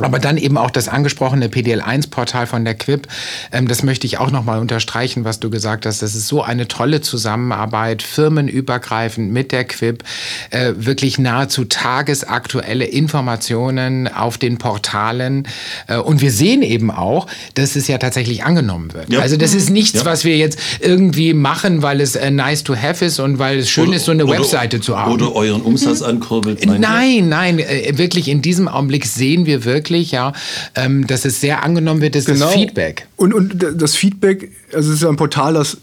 Aber 0.00 0.18
dann 0.18 0.36
eben 0.36 0.56
auch 0.56 0.70
das 0.70 0.88
angesprochene 0.88 1.48
PDL1-Portal 1.48 2.46
von 2.46 2.64
der 2.64 2.74
Quip. 2.74 3.08
Ähm, 3.52 3.68
das 3.68 3.82
möchte 3.82 4.06
ich 4.06 4.18
auch 4.18 4.30
nochmal 4.30 4.60
unterstreichen, 4.60 5.24
was 5.24 5.40
du 5.40 5.50
gesagt 5.50 5.86
hast. 5.86 6.02
Das 6.02 6.14
ist 6.14 6.28
so 6.28 6.42
eine 6.42 6.68
tolle 6.68 7.00
Zusammenarbeit, 7.00 8.02
firmenübergreifend 8.02 9.32
mit 9.32 9.52
der 9.52 9.64
Quip. 9.64 10.04
Äh, 10.50 10.74
wirklich 10.76 11.18
nahezu 11.18 11.64
tagesaktuelle 11.64 12.84
Informationen 12.84 14.08
auf 14.08 14.38
den 14.38 14.58
Portalen. 14.58 15.48
Äh, 15.88 15.96
und 15.96 16.20
wir 16.20 16.30
sehen 16.30 16.62
eben 16.62 16.90
auch, 16.90 17.26
dass 17.54 17.76
es 17.76 17.88
ja 17.88 17.98
tatsächlich 17.98 18.44
angenommen 18.44 18.94
wird. 18.94 19.12
Ja. 19.12 19.20
Also 19.20 19.36
das 19.36 19.54
ist 19.54 19.70
nichts, 19.70 20.00
ja. 20.00 20.04
was 20.04 20.24
wir 20.24 20.36
jetzt 20.36 20.58
irgendwie 20.80 21.34
machen, 21.34 21.82
weil 21.82 22.00
es 22.00 22.14
äh, 22.14 22.30
nice 22.30 22.62
to 22.62 22.76
have 22.76 23.04
ist 23.04 23.18
und 23.18 23.38
weil 23.38 23.58
es 23.58 23.70
schön 23.70 23.88
oder, 23.88 23.96
ist, 23.96 24.04
so 24.04 24.12
eine 24.12 24.24
oder, 24.24 24.38
Webseite 24.38 24.80
zu 24.80 24.96
haben. 24.96 25.12
Oder 25.12 25.34
euren 25.34 25.62
Umsatz 25.62 26.02
ankurbelt. 26.02 26.64
Nein, 26.64 27.28
nein, 27.28 27.58
wirklich 27.58 28.28
in 28.28 28.42
diesem 28.42 28.68
Augenblick 28.68 29.06
sehen 29.06 29.46
wir 29.46 29.64
wirklich, 29.64 29.77
wirklich, 29.78 30.10
ja, 30.10 30.32
ähm, 30.74 31.06
dass 31.06 31.24
es 31.24 31.40
sehr 31.40 31.62
angenommen 31.62 32.00
wird, 32.00 32.16
ist 32.16 32.26
genau. 32.26 32.46
das 32.46 32.54
Feedback. 32.54 33.06
Und, 33.16 33.32
und 33.32 33.64
das 33.76 33.94
Feedback, 33.94 34.50
also 34.72 34.92
es 34.92 35.02
ist 35.02 35.04
ein 35.04 35.16
Portal, 35.16 35.54
das 35.54 35.78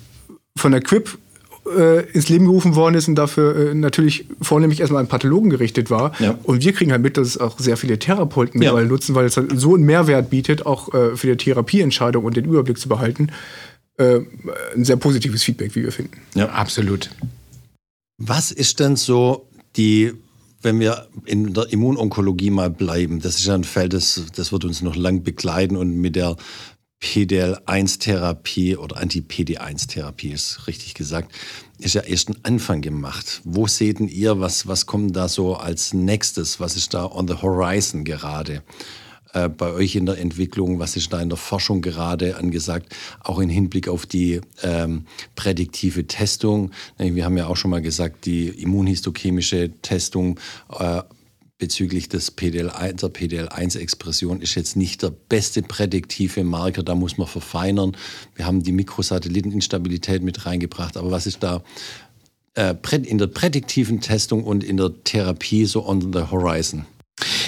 von 0.57 0.71
der 0.71 0.81
Quip 0.81 1.17
äh, 1.65 2.01
ins 2.11 2.29
Leben 2.29 2.45
gerufen 2.45 2.75
worden 2.75 2.95
ist 2.95 3.07
und 3.07 3.15
dafür 3.15 3.71
äh, 3.71 3.73
natürlich 3.73 4.25
vornehmlich 4.41 4.81
erstmal 4.81 5.01
an 5.01 5.07
Pathologen 5.07 5.49
gerichtet 5.49 5.89
war. 5.89 6.11
Ja. 6.19 6.37
Und 6.43 6.63
wir 6.63 6.73
kriegen 6.73 6.91
halt 6.91 7.01
mit, 7.01 7.17
dass 7.17 7.27
es 7.27 7.37
auch 7.37 7.57
sehr 7.57 7.77
viele 7.77 7.97
Therapeuten 7.97 8.59
mittlerweile 8.59 8.85
ja. 8.85 8.91
nutzen, 8.91 9.15
weil 9.15 9.25
es 9.25 9.37
halt 9.37 9.57
so 9.59 9.75
einen 9.75 9.85
Mehrwert 9.85 10.29
bietet, 10.29 10.65
auch 10.65 10.93
äh, 10.93 11.15
für 11.15 11.35
die 11.35 11.37
Therapieentscheidung 11.37 12.23
und 12.23 12.37
den 12.37 12.45
Überblick 12.45 12.77
zu 12.77 12.89
behalten. 12.89 13.31
Äh, 13.97 14.19
ein 14.75 14.83
sehr 14.83 14.97
positives 14.97 15.43
Feedback, 15.43 15.75
wie 15.75 15.83
wir 15.83 15.91
finden. 15.91 16.17
Ja, 16.35 16.49
absolut. 16.49 17.09
Was 18.17 18.51
ist 18.51 18.79
denn 18.79 18.95
so 18.95 19.47
die 19.75 20.13
wenn 20.65 20.79
wir 20.79 21.07
in 21.25 21.53
der 21.53 21.71
Immunonkologie 21.71 22.49
mal 22.49 22.69
bleiben, 22.69 23.21
das 23.21 23.35
ist 23.37 23.45
ja 23.45 23.53
ein 23.53 23.63
Feld, 23.63 23.93
das, 23.93 24.23
das 24.35 24.51
wird 24.51 24.65
uns 24.65 24.81
noch 24.81 24.95
lang 24.95 25.23
begleiten 25.23 25.77
und 25.77 25.95
mit 25.95 26.15
der 26.15 26.35
PDL1-Therapie 27.01 28.77
oder 28.77 28.97
Anti-PD1-Therapie 28.97 30.31
ist 30.31 30.67
richtig 30.67 30.95
gesagt, 30.95 31.31
ist 31.77 31.93
ja 31.93 32.01
erst 32.01 32.29
ein 32.29 32.37
Anfang 32.43 32.81
gemacht. 32.81 33.41
Wo 33.43 33.67
seht 33.67 33.99
ihr, 33.99 34.39
was, 34.39 34.67
was 34.67 34.85
kommt 34.87 35.15
da 35.15 35.27
so 35.27 35.55
als 35.55 35.93
nächstes? 35.93 36.59
Was 36.59 36.75
ist 36.75 36.93
da 36.93 37.05
on 37.05 37.27
the 37.27 37.35
horizon 37.35 38.03
gerade? 38.03 38.63
Äh, 39.35 39.49
bei 39.49 39.73
euch 39.73 39.95
in 39.95 40.05
der 40.05 40.17
Entwicklung? 40.17 40.79
Was 40.79 40.95
ist 40.95 41.11
da 41.11 41.21
in 41.21 41.27
der 41.27 41.37
Forschung 41.37 41.81
gerade 41.81 42.37
angesagt? 42.37 42.95
Auch 43.21 43.39
im 43.39 43.49
Hinblick 43.49 43.89
auf 43.89 44.05
die 44.05 44.39
ähm, 44.63 45.05
prädiktive 45.35 46.07
Testung. 46.07 46.71
Wir 46.97 47.25
haben 47.25 47.37
ja 47.37 47.47
auch 47.47 47.57
schon 47.57 47.71
mal 47.71 47.81
gesagt, 47.81 48.25
die 48.25 48.47
immunhistochemische 48.47 49.71
Testung 49.81 50.39
äh, 50.79 51.01
bezüglich 51.57 52.07
des 52.07 52.37
PDL1, 52.37 52.93
der 53.01 53.09
PDL1-Expression 53.09 54.41
ist 54.41 54.55
jetzt 54.55 54.77
nicht 54.77 55.03
der 55.03 55.11
beste 55.11 55.61
prädiktive 55.61 56.43
Marker, 56.43 56.83
da 56.83 56.95
muss 56.95 57.17
man 57.17 57.27
verfeinern. 57.27 57.95
Wir 58.35 58.45
haben 58.45 58.63
die 58.63 58.71
Mikrosatelliteninstabilität 58.71 60.23
mit 60.23 60.45
reingebracht, 60.45 60.95
aber 60.95 61.11
was 61.11 61.27
ist 61.27 61.43
da 61.43 61.61
äh, 62.53 62.73
in 63.03 63.17
der 63.17 63.27
prädiktiven 63.27 63.99
Testung 63.99 64.45
und 64.45 64.63
in 64.63 64.77
der 64.77 64.91
Therapie 65.03 65.65
so 65.65 65.85
on 65.85 66.13
the 66.13 66.23
horizon? 66.31 66.85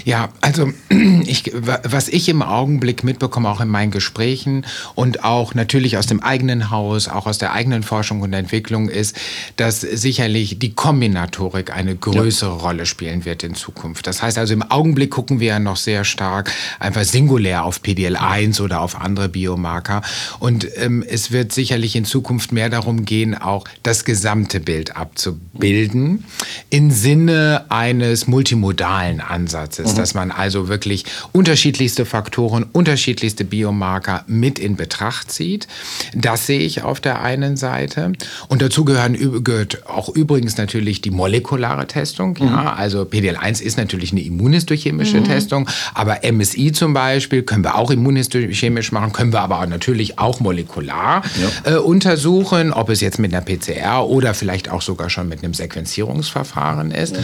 Ja, 0.08 0.30
also 0.39 0.72
ich, 1.26 1.52
was 1.54 2.08
ich 2.08 2.30
im 2.30 2.41
Augenblick 2.41 3.04
mitbekomme, 3.04 3.50
auch 3.50 3.60
in 3.60 3.67
meinen 3.67 3.91
Gesprächen 3.91 4.65
und 4.96 5.26
auch 5.26 5.54
natürlich 5.54 5.98
aus 5.98 6.06
dem 6.06 6.24
eigenen 6.24 6.72
Haus, 6.72 7.10
auch 7.10 7.28
aus 7.28 7.39
der 7.39 7.52
eigenen 7.52 7.84
Forschung 7.84 8.22
und 8.22 8.32
Entwicklung, 8.32 8.88
ist, 8.88 9.17
dass 9.58 9.82
sicherlich 9.82 10.60
die 10.60 10.72
Kombinatorik 10.72 11.76
eine 11.76 11.93
größere 11.93 12.52
ja. 12.52 12.56
Rolle 12.56 12.86
spielen 12.86 13.26
wird 13.26 13.43
in 13.43 13.54
Zukunft. 13.54 14.08
Das 14.08 14.22
heißt 14.22 14.38
also, 14.38 14.54
im 14.54 14.62
Augenblick 14.62 15.12
gucken 15.12 15.41
wir 15.41 15.48
ja 15.48 15.60
noch 15.60 15.76
sehr 15.76 16.06
stark 16.06 16.54
einfach 16.80 17.04
singulär 17.04 17.65
auf 17.65 17.82
PDL1 17.82 18.62
oder 18.62 18.80
auf 18.80 19.02
andere 19.02 19.28
Biomarker. 19.28 20.04
Und 20.39 20.70
ähm, 20.78 21.04
es 21.06 21.34
wird 21.34 21.52
sicherlich 21.52 21.98
in 21.98 22.06
Zukunft 22.06 22.54
mehr 22.54 22.70
darum 22.70 23.04
gehen, 23.04 23.36
auch 23.36 23.65
das 23.84 24.06
gesamte 24.06 24.62
Bild 24.62 24.96
abzubilden, 24.96 26.24
im 26.70 26.91
Sinne 26.91 27.65
eines 27.67 28.26
multimodalen 28.26 29.20
Ansatzes. 29.20 29.96
Mhm 29.97 30.07
dass 30.07 30.13
man 30.13 30.31
also 30.31 30.69
wirklich 30.69 31.03
unterschiedlichste 31.33 32.05
Faktoren, 32.05 32.65
unterschiedlichste 32.71 33.43
Biomarker 33.43 34.23
mit 34.25 34.57
in 34.57 34.77
Betracht 34.77 35.29
zieht. 35.29 35.67
Das 36.13 36.45
sehe 36.45 36.62
ich 36.62 36.81
auf 36.83 37.01
der 37.01 37.21
einen 37.23 37.57
Seite. 37.57 38.13
Und 38.47 38.62
dazu 38.62 38.86
gehören, 38.86 39.43
gehört 39.43 39.86
auch 39.86 40.07
übrigens 40.07 40.55
natürlich 40.55 41.01
die 41.01 41.12
molekulare 41.12 41.88
Testung. 41.88 42.38
Mhm. 42.39 42.47
Ja, 42.47 42.73
also 42.73 43.01
PDL1 43.01 43.62
ist 43.62 43.77
natürlich 43.77 44.13
eine 44.13 44.21
immunistochemische 44.21 45.19
mhm. 45.19 45.25
Testung, 45.25 45.69
aber 45.93 46.19
MSI 46.31 46.71
zum 46.71 46.93
Beispiel 46.93 47.43
können 47.43 47.65
wir 47.65 47.75
auch 47.75 47.91
immunistochemisch 47.91 48.93
machen, 48.93 49.12
können 49.12 49.33
wir 49.33 49.41
aber 49.41 49.65
natürlich 49.67 50.19
auch 50.19 50.39
molekular 50.39 51.21
ja. 51.65 51.73
äh, 51.73 51.77
untersuchen, 51.79 52.71
ob 52.71 52.89
es 52.89 53.01
jetzt 53.01 53.19
mit 53.19 53.33
einer 53.33 53.43
PCR 53.43 54.05
oder 54.07 54.33
vielleicht 54.33 54.69
auch 54.71 54.81
sogar 54.81 55.10
schon 55.10 55.27
mit 55.27 55.43
einem 55.43 55.53
Sequenzierungsverfahren 55.53 56.91
ist. 56.91 57.17
Ja. 57.17 57.23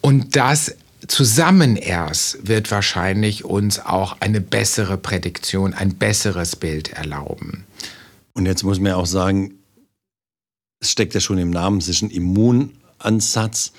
Und 0.00 0.34
das 0.34 0.74
zusammen 1.08 1.76
erst 1.76 2.46
wird 2.46 2.70
wahrscheinlich 2.70 3.44
uns 3.44 3.78
auch 3.78 4.16
eine 4.20 4.40
bessere 4.40 4.96
Prädiktion, 4.96 5.74
ein 5.74 5.96
besseres 5.96 6.56
Bild 6.56 6.90
erlauben. 6.92 7.64
Und 8.34 8.46
jetzt 8.46 8.62
muss 8.62 8.80
man 8.80 8.92
auch 8.92 9.06
sagen, 9.06 9.54
es 10.80 10.90
steckt 10.90 11.14
ja 11.14 11.20
schon 11.20 11.38
im 11.38 11.50
Namen, 11.50 11.78
es 11.78 11.88
ist 11.88 12.02
ein 12.02 12.10
Immunansatz. 12.10 13.72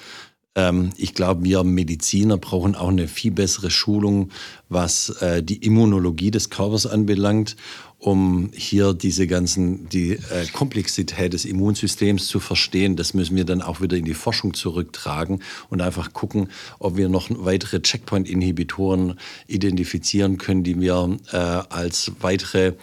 Ähm, 0.56 0.92
ich 0.98 1.14
glaube, 1.14 1.44
wir 1.44 1.64
Mediziner 1.64 2.38
brauchen 2.38 2.76
auch 2.76 2.90
eine 2.90 3.08
viel 3.08 3.32
bessere 3.32 3.72
Schulung, 3.72 4.30
was 4.70 5.10
äh, 5.22 5.42
die 5.42 5.58
Immunologie 5.66 6.32
des 6.32 6.50
Körpers 6.50 6.86
anbelangt, 6.86 7.56
um 8.02 8.50
hier 8.56 8.94
diese 8.94 9.28
ganzen, 9.28 9.88
die 9.90 10.14
äh, 10.14 10.48
Komplexität 10.52 11.34
des 11.34 11.46
Immunsystems 11.46 12.26
zu 12.26 12.40
verstehen. 12.40 12.96
Das 12.96 13.14
müssen 13.14 13.36
wir 13.36 13.46
dann 13.46 13.62
auch 13.62 13.80
wieder 13.80 13.96
in 13.96 14.06
die 14.06 14.16
Forschung 14.16 14.56
zurücktragen 14.56 15.44
und 15.70 15.82
einfach 15.82 16.12
gucken, 16.12 16.50
ob 16.80 16.98
wir 16.98 17.10
noch 17.10 17.30
weitere 17.30 17.80
Checkpoint-Inhibitoren 17.80 19.20
identifizieren 19.46 20.40
können, 20.40 20.64
die 20.64 20.82
wir 20.82 21.20
äh, 21.32 21.38
als 21.38 22.12
weitere 22.20 22.74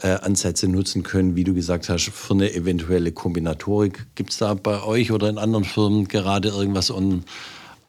äh, 0.00 0.08
Ansätze 0.08 0.68
nutzen 0.68 1.02
können, 1.02 1.36
wie 1.36 1.44
du 1.44 1.52
gesagt 1.52 1.90
hast, 1.90 2.04
für 2.04 2.32
eine 2.32 2.54
eventuelle 2.54 3.12
Kombinatorik. 3.12 4.06
Gibt 4.14 4.30
es 4.30 4.38
da 4.38 4.54
bei 4.54 4.82
euch 4.82 5.12
oder 5.12 5.28
in 5.28 5.36
anderen 5.36 5.64
Firmen 5.64 6.08
gerade 6.08 6.48
irgendwas, 6.48 6.88
um, 6.88 7.24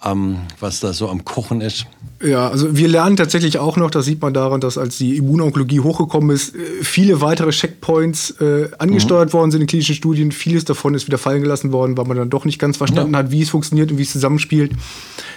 um, 0.05 0.39
was 0.59 0.79
da 0.79 0.93
so 0.93 1.09
am 1.09 1.23
Kochen 1.25 1.61
ist? 1.61 1.85
Ja, 2.21 2.49
also 2.49 2.75
wir 2.75 2.87
lernen 2.87 3.17
tatsächlich 3.17 3.57
auch 3.57 3.75
noch, 3.75 3.91
das 3.91 4.05
sieht 4.05 4.21
man 4.21 4.33
daran, 4.33 4.61
dass 4.61 4.77
als 4.77 4.97
die 4.97 5.17
Immunonkologie 5.17 5.81
hochgekommen 5.81 6.33
ist, 6.33 6.55
äh, 6.55 6.59
viele 6.81 7.21
weitere 7.21 7.51
Checkpoints 7.51 8.31
äh, 8.39 8.69
angesteuert 8.77 9.29
mhm. 9.29 9.33
worden 9.33 9.51
sind 9.51 9.61
in 9.61 9.67
klinischen 9.67 9.95
Studien. 9.95 10.31
Vieles 10.31 10.65
davon 10.65 10.93
ist 10.93 11.05
wieder 11.05 11.17
fallen 11.17 11.41
gelassen 11.41 11.71
worden, 11.71 11.97
weil 11.97 12.05
man 12.05 12.17
dann 12.17 12.29
doch 12.29 12.45
nicht 12.45 12.59
ganz 12.59 12.77
verstanden 12.77 13.13
ja. 13.13 13.19
hat, 13.19 13.31
wie 13.31 13.41
es 13.41 13.49
funktioniert 13.49 13.91
und 13.91 13.97
wie 13.97 14.03
es 14.03 14.11
zusammenspielt. 14.11 14.71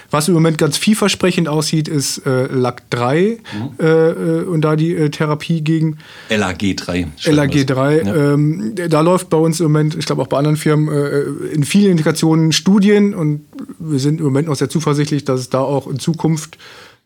Was 0.09 0.27
im 0.27 0.33
Moment 0.33 0.57
ganz 0.57 0.77
vielversprechend 0.77 1.49
aussieht, 1.49 1.87
ist 1.87 2.19
äh, 2.25 2.45
LAG3 2.45 3.29
mhm. 3.29 3.69
äh, 3.79 3.85
äh 3.85 4.43
und 4.45 4.61
da 4.61 4.75
die 4.75 4.95
äh, 4.95 5.09
Therapie 5.09 5.61
gegen 5.61 5.97
LAG3. 6.29 7.07
LAG3. 7.23 8.05
Ja. 8.05 8.33
Ähm, 8.33 8.73
da 8.75 9.01
läuft 9.01 9.29
bei 9.29 9.37
uns 9.37 9.59
im 9.59 9.65
Moment, 9.67 9.95
ich 9.95 10.05
glaube 10.05 10.21
auch 10.21 10.27
bei 10.27 10.37
anderen 10.37 10.57
Firmen, 10.57 10.87
äh, 10.89 11.53
in 11.53 11.63
vielen 11.63 11.91
Indikationen 11.91 12.51
Studien 12.53 13.13
und 13.13 13.41
wir 13.79 13.99
sind 13.99 14.19
im 14.19 14.25
Moment 14.25 14.47
noch 14.47 14.55
sehr 14.55 14.69
zuversichtlich, 14.69 15.25
dass 15.25 15.41
es 15.41 15.49
da 15.49 15.59
auch 15.59 15.87
in 15.87 15.99
Zukunft 15.99 16.57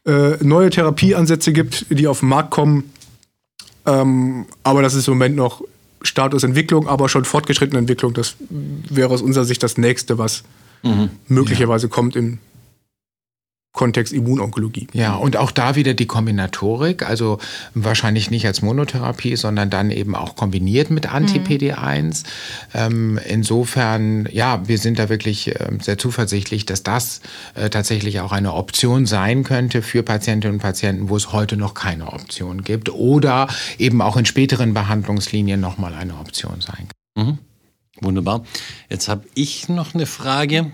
äh, 0.06 0.38
neue 0.44 0.70
Therapieansätze 0.70 1.54
gibt, 1.54 1.88
die 1.90 2.08
auf 2.08 2.20
den 2.20 2.30
Markt 2.30 2.52
kommen. 2.52 2.92
Ähm, 3.86 4.46
aber 4.64 4.82
das 4.82 4.94
ist 4.94 5.08
im 5.08 5.16
Moment 5.16 5.36
noch 5.36 5.64
Statusentwicklung, 6.04 6.88
aber 6.88 7.10
schon 7.10 7.26
fortgeschrittene 7.26 7.80
Entwicklung. 7.80 8.14
Das 8.14 8.36
wäre 8.50 9.10
aus 9.10 9.22
unserer 9.22 9.46
Sicht 9.46 9.64
das 9.64 9.78
nächste, 9.78 10.18
was 10.18 10.44
mhm. 10.84 11.10
möglicherweise 11.28 11.88
ja. 11.88 11.94
kommt 11.94 12.16
in 12.16 12.40
Kontext 13.74 14.12
Immunonkologie. 14.12 14.88
Ja, 14.92 15.16
und 15.16 15.38
auch 15.38 15.50
da 15.50 15.76
wieder 15.76 15.94
die 15.94 16.06
Kombinatorik, 16.06 17.08
also 17.08 17.40
wahrscheinlich 17.74 18.30
nicht 18.30 18.46
als 18.46 18.62
Monotherapie, 18.62 19.38
sondern 19.38 19.70
dann 19.70 19.92
eben 19.92 20.14
auch 20.14 20.36
kombiniert 20.36 20.92
mit 20.92 21.12
Anti-PD1. 21.12 22.04
Mhm. 22.04 22.14
Ähm, 22.74 23.20
insofern, 23.26 24.28
ja, 24.30 24.68
wir 24.68 24.78
sind 24.78 25.00
da 25.00 25.08
wirklich 25.08 25.56
äh, 25.56 25.70
sehr 25.82 25.98
zuversichtlich, 25.98 26.66
dass 26.66 26.84
das 26.84 27.22
äh, 27.56 27.70
tatsächlich 27.70 28.20
auch 28.20 28.34
eine 28.34 28.54
Option 28.54 29.06
sein 29.06 29.46
könnte 29.46 29.82
für 29.82 30.04
Patientinnen 30.04 30.56
und 30.56 30.62
Patienten, 30.62 31.08
wo 31.08 31.16
es 31.16 31.32
heute 31.32 31.56
noch 31.56 31.74
keine 31.74 32.12
Option 32.12 32.64
gibt 32.64 32.90
oder 32.90 33.48
eben 33.78 34.02
auch 34.02 34.18
in 34.18 34.26
späteren 34.26 34.74
Behandlungslinien 34.74 35.62
nochmal 35.62 35.94
eine 35.94 36.16
Option 36.16 36.60
sein 36.60 36.88
kann. 37.16 37.26
Mhm. 37.26 37.38
Wunderbar. 38.02 38.44
Jetzt 38.90 39.08
habe 39.08 39.24
ich 39.34 39.70
noch 39.70 39.94
eine 39.94 40.06
Frage. 40.06 40.72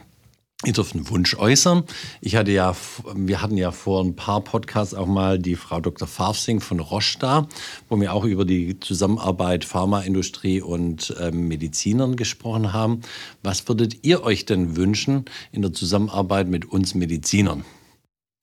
Ihr 0.66 0.74
dürft 0.74 0.96
einen 0.96 1.08
Wunsch 1.10 1.36
äußern. 1.36 1.84
Ich 2.20 2.36
hatte 2.36 2.50
ja, 2.50 2.76
wir 3.16 3.44
hatten 3.44 3.58
ja 3.58 3.72
vor 3.72 4.04
ein 4.04 4.16
paar 4.16 4.42
Podcasts 4.42 4.96
auch 4.96 5.06
mal 5.06 5.38
die 5.38 5.56
Frau 5.56 5.80
Dr. 5.82 6.08
Farfsing 6.08 6.62
von 6.62 6.80
Roche 6.80 7.20
da, 7.20 7.48
wo 7.90 8.02
wir 8.02 8.12
auch 8.12 8.24
über 8.24 8.44
die 8.44 8.80
Zusammenarbeit 8.80 9.66
Pharmaindustrie 9.66 10.62
und 10.62 11.16
äh, 11.20 11.30
Medizinern 11.30 12.16
gesprochen 12.16 12.74
haben. 12.74 13.02
Was 13.44 13.68
würdet 13.68 14.04
ihr 14.04 14.24
euch 14.24 14.46
denn 14.46 14.76
wünschen 14.76 15.26
in 15.52 15.62
der 15.62 15.74
Zusammenarbeit 15.74 16.48
mit 16.48 16.66
uns 16.66 16.96
Medizinern? 16.96 17.64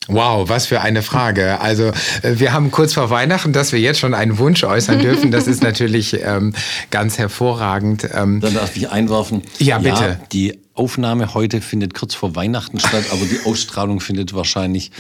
Wow, 0.06 0.48
was 0.48 0.66
für 0.66 0.82
eine 0.82 1.02
Frage. 1.02 1.60
Also 1.60 1.88
äh, 2.22 2.38
wir 2.38 2.52
haben 2.52 2.70
kurz 2.70 2.92
vor 2.92 3.10
Weihnachten, 3.10 3.52
dass 3.52 3.72
wir 3.72 3.80
jetzt 3.80 3.98
schon 3.98 4.14
einen 4.14 4.38
Wunsch 4.38 4.62
äußern 4.62 5.00
dürfen. 5.00 5.32
Das 5.32 5.48
ist 5.48 5.62
natürlich 5.64 6.14
ähm, 6.22 6.54
ganz 6.92 7.18
hervorragend. 7.18 8.08
Ähm, 8.14 8.40
Dann 8.40 8.54
darf 8.54 8.76
ich 8.76 8.88
einwerfen. 8.88 9.42
Ja, 9.58 9.78
bitte. 9.78 10.04
Ja, 10.04 10.20
die 10.30 10.63
Aufnahme 10.74 11.34
heute 11.34 11.60
findet 11.60 11.94
kurz 11.94 12.14
vor 12.14 12.34
Weihnachten 12.34 12.80
statt, 12.80 13.04
aber 13.12 13.24
die 13.26 13.40
Ausstrahlung 13.44 14.00
findet 14.00 14.34
wahrscheinlich 14.34 14.90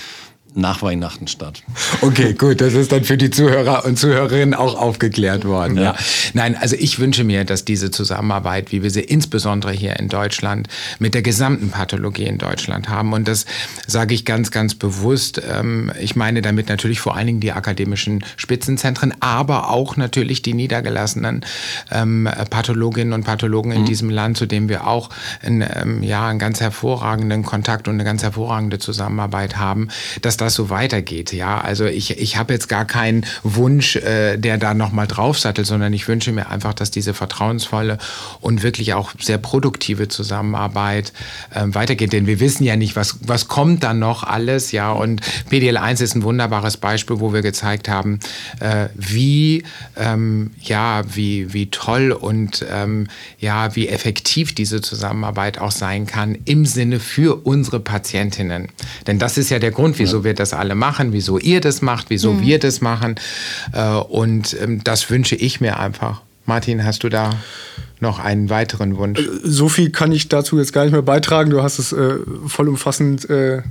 nach 0.56 0.82
Weihnachten 0.82 1.26
statt. 1.26 1.62
Okay, 2.00 2.32
gut, 2.34 2.60
das 2.60 2.74
ist 2.74 2.92
dann 2.92 3.02
für 3.02 3.16
die 3.16 3.30
Zuhörer 3.30 3.84
und 3.84 3.98
Zuhörerinnen 3.98 4.54
auch 4.54 4.80
aufgeklärt 4.80 5.44
worden. 5.44 5.76
Ja. 5.76 5.82
ja. 5.82 5.94
Nein, 6.32 6.56
also 6.56 6.76
ich 6.78 7.00
wünsche 7.00 7.24
mir, 7.24 7.44
dass 7.44 7.64
diese 7.64 7.90
Zusammenarbeit, 7.90 8.70
wie 8.70 8.82
wir 8.82 8.90
sie 8.90 9.00
insbesondere 9.00 9.72
hier 9.72 9.98
in 9.98 10.08
Deutschland 10.08 10.68
mit 11.00 11.14
der 11.14 11.22
gesamten 11.22 11.70
Pathologie 11.70 12.24
in 12.24 12.38
Deutschland 12.38 12.88
haben, 12.88 13.12
und 13.12 13.26
das 13.26 13.46
sage 13.86 14.14
ich 14.14 14.24
ganz, 14.24 14.52
ganz 14.52 14.76
bewusst. 14.76 15.42
Ähm, 15.44 15.90
ich 16.00 16.14
meine 16.14 16.40
damit 16.40 16.68
natürlich 16.68 17.00
vor 17.00 17.16
allen 17.16 17.26
Dingen 17.26 17.40
die 17.40 17.52
akademischen 17.52 18.24
Spitzenzentren, 18.36 19.12
aber 19.18 19.70
auch 19.70 19.96
natürlich 19.96 20.42
die 20.42 20.54
niedergelassenen 20.54 21.44
ähm, 21.90 22.28
Pathologinnen 22.50 23.12
und 23.12 23.24
Pathologen 23.24 23.72
in 23.72 23.82
mhm. 23.82 23.86
diesem 23.86 24.10
Land, 24.10 24.36
zu 24.36 24.46
denen 24.46 24.68
wir 24.68 24.86
auch 24.86 25.10
einen, 25.42 25.62
ähm, 25.62 26.02
ja, 26.04 26.28
einen 26.28 26.38
ganz 26.38 26.60
hervorragenden 26.60 27.42
Kontakt 27.42 27.88
und 27.88 27.94
eine 27.94 28.04
ganz 28.04 28.22
hervorragende 28.22 28.78
Zusammenarbeit 28.78 29.56
haben, 29.56 29.88
dass 30.22 30.36
das 30.36 30.43
so 30.50 30.70
weitergeht. 30.70 31.32
Ja, 31.32 31.60
also 31.60 31.84
ich, 31.86 32.18
ich 32.18 32.36
habe 32.36 32.52
jetzt 32.52 32.68
gar 32.68 32.84
keinen 32.84 33.26
Wunsch, 33.42 33.96
äh, 33.96 34.36
der 34.36 34.58
da 34.58 34.74
nochmal 34.74 35.06
draufsattelt, 35.06 35.66
sondern 35.66 35.92
ich 35.92 36.08
wünsche 36.08 36.32
mir 36.32 36.48
einfach, 36.50 36.74
dass 36.74 36.90
diese 36.90 37.14
vertrauensvolle 37.14 37.98
und 38.40 38.62
wirklich 38.62 38.94
auch 38.94 39.12
sehr 39.18 39.38
produktive 39.38 40.08
Zusammenarbeit 40.08 41.12
äh, 41.54 41.62
weitergeht. 41.66 42.12
Denn 42.12 42.26
wir 42.26 42.40
wissen 42.40 42.64
ja 42.64 42.76
nicht, 42.76 42.96
was, 42.96 43.18
was 43.22 43.48
kommt 43.48 43.82
dann 43.82 43.98
noch 43.98 44.22
alles. 44.22 44.72
Ja, 44.72 44.92
und 44.92 45.20
PDL1 45.50 46.02
ist 46.02 46.14
ein 46.14 46.22
wunderbares 46.22 46.76
Beispiel, 46.76 47.20
wo 47.20 47.32
wir 47.32 47.42
gezeigt 47.42 47.88
haben, 47.88 48.20
äh, 48.60 48.88
wie, 48.94 49.64
ähm, 49.96 50.52
ja, 50.60 51.02
wie, 51.14 51.52
wie 51.52 51.70
toll 51.70 52.12
und 52.12 52.64
ähm, 52.70 53.08
ja, 53.38 53.74
wie 53.76 53.88
effektiv 53.88 54.54
diese 54.54 54.80
Zusammenarbeit 54.80 55.58
auch 55.58 55.70
sein 55.70 56.06
kann 56.06 56.36
im 56.44 56.66
Sinne 56.66 57.00
für 57.00 57.46
unsere 57.46 57.80
Patientinnen. 57.80 58.68
Denn 59.06 59.18
das 59.18 59.38
ist 59.38 59.50
ja 59.50 59.58
der 59.58 59.70
Grund, 59.70 59.98
wieso 59.98 60.24
wir 60.24 60.33
wir 60.34 60.36
das 60.36 60.52
alle 60.52 60.74
machen, 60.74 61.12
wieso 61.12 61.38
ihr 61.38 61.60
das 61.60 61.80
macht, 61.80 62.10
wieso 62.10 62.32
mhm. 62.32 62.42
wir 62.42 62.58
das 62.58 62.80
machen. 62.80 63.14
Äh, 63.72 63.84
und 63.84 64.56
ähm, 64.60 64.82
das 64.84 65.08
wünsche 65.10 65.36
ich 65.36 65.60
mir 65.60 65.78
einfach. 65.78 66.22
Martin, 66.46 66.84
hast 66.84 67.04
du 67.04 67.08
da 67.08 67.30
noch 68.00 68.18
einen 68.18 68.50
weiteren 68.50 68.96
Wunsch? 68.96 69.20
Äh, 69.20 69.28
so 69.44 69.68
viel 69.68 69.90
kann 69.90 70.12
ich 70.12 70.28
dazu 70.28 70.58
jetzt 70.58 70.72
gar 70.72 70.82
nicht 70.84 70.92
mehr 70.92 71.02
beitragen. 71.02 71.50
Du 71.50 71.62
hast 71.62 71.78
es 71.78 71.92
äh, 71.92 72.16
vollumfassend 72.46 73.30
äh, 73.30 73.62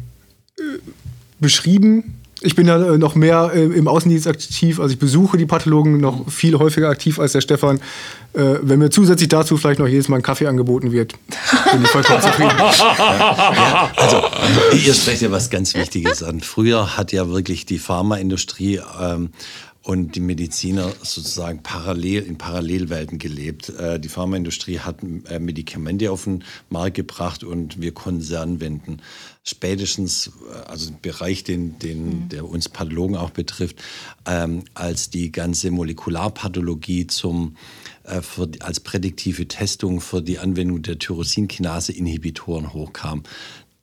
beschrieben. 1.40 2.16
Ich 2.44 2.56
bin 2.56 2.68
ja 2.68 2.78
noch 2.98 3.16
mehr 3.16 3.52
äh, 3.54 3.64
im 3.64 3.88
Außendienst 3.88 4.28
aktiv, 4.28 4.80
also 4.80 4.94
ich 4.94 5.00
besuche 5.00 5.38
die 5.38 5.46
Pathologen 5.46 5.98
noch 5.98 6.30
viel 6.30 6.58
häufiger 6.60 6.90
aktiv 6.90 7.20
als 7.20 7.32
der 7.32 7.42
Stefan. 7.42 7.78
Äh, 8.34 8.60
wenn 8.62 8.80
mir 8.80 8.90
zusätzlich 8.90 9.30
dazu 9.30 9.58
vielleicht 9.58 9.80
noch 9.80 9.88
jedes 9.88 10.10
Mal 10.10 10.18
ein 10.18 10.22
Kaffee 10.24 10.48
angeboten 10.48 10.92
wird, 10.92 11.14
bin 11.72 11.84
ich 11.84 11.90
vollkommen 11.90 12.22
zufrieden. 12.22 12.52
Ja, 12.58 13.92
also, 13.96 14.22
ihr 14.76 14.94
sprecht 14.94 15.22
ja 15.22 15.32
was 15.32 15.50
ganz 15.50 15.74
Wichtiges 15.74 16.22
an. 16.22 16.42
Früher 16.42 16.98
hat 16.98 17.12
ja 17.12 17.30
wirklich 17.30 17.66
die 17.66 17.80
Pharmaindustrie 17.80 18.82
ähm, 19.00 19.30
und 19.84 20.16
die 20.16 20.22
Mediziner 20.22 20.94
sozusagen 21.02 21.62
parallel 21.62 22.24
in 22.24 22.38
Parallelwelten 22.38 23.20
gelebt. 23.20 23.70
Äh, 23.70 24.00
die 24.00 24.08
Pharmaindustrie 24.08 24.80
hat 24.80 25.04
äh, 25.30 25.40
Medikamente 25.40 26.10
auf 26.10 26.24
den 26.24 26.46
Markt 26.70 26.96
gebracht 26.96 27.44
und 27.44 27.82
wir 27.82 27.94
konnten 27.94 28.22
sie 28.22 28.40
anwenden. 28.40 29.02
Spätestens, 29.44 30.32
äh, 30.50 30.70
also 30.70 30.90
im 30.90 31.02
Bereich, 31.02 31.44
den, 31.44 31.80
den, 31.80 32.06
mhm. 32.06 32.30
der 32.30 32.48
uns 32.48 32.70
Pathologen 32.70 33.18
auch 33.18 33.32
betrifft, 33.32 33.84
ähm, 34.26 34.64
als 34.74 35.10
die 35.10 35.34
ganze 35.34 35.70
Molekularpathologie 35.70 37.08
zum 37.08 37.58
für, 38.22 38.50
als 38.60 38.82
prädiktive 38.82 39.48
Testung 39.48 40.02
für 40.02 40.22
die 40.22 40.38
Anwendung 40.38 40.82
der 40.82 41.00
Tyrosinkinase-Inhibitoren 41.00 42.74
hochkam 42.74 43.24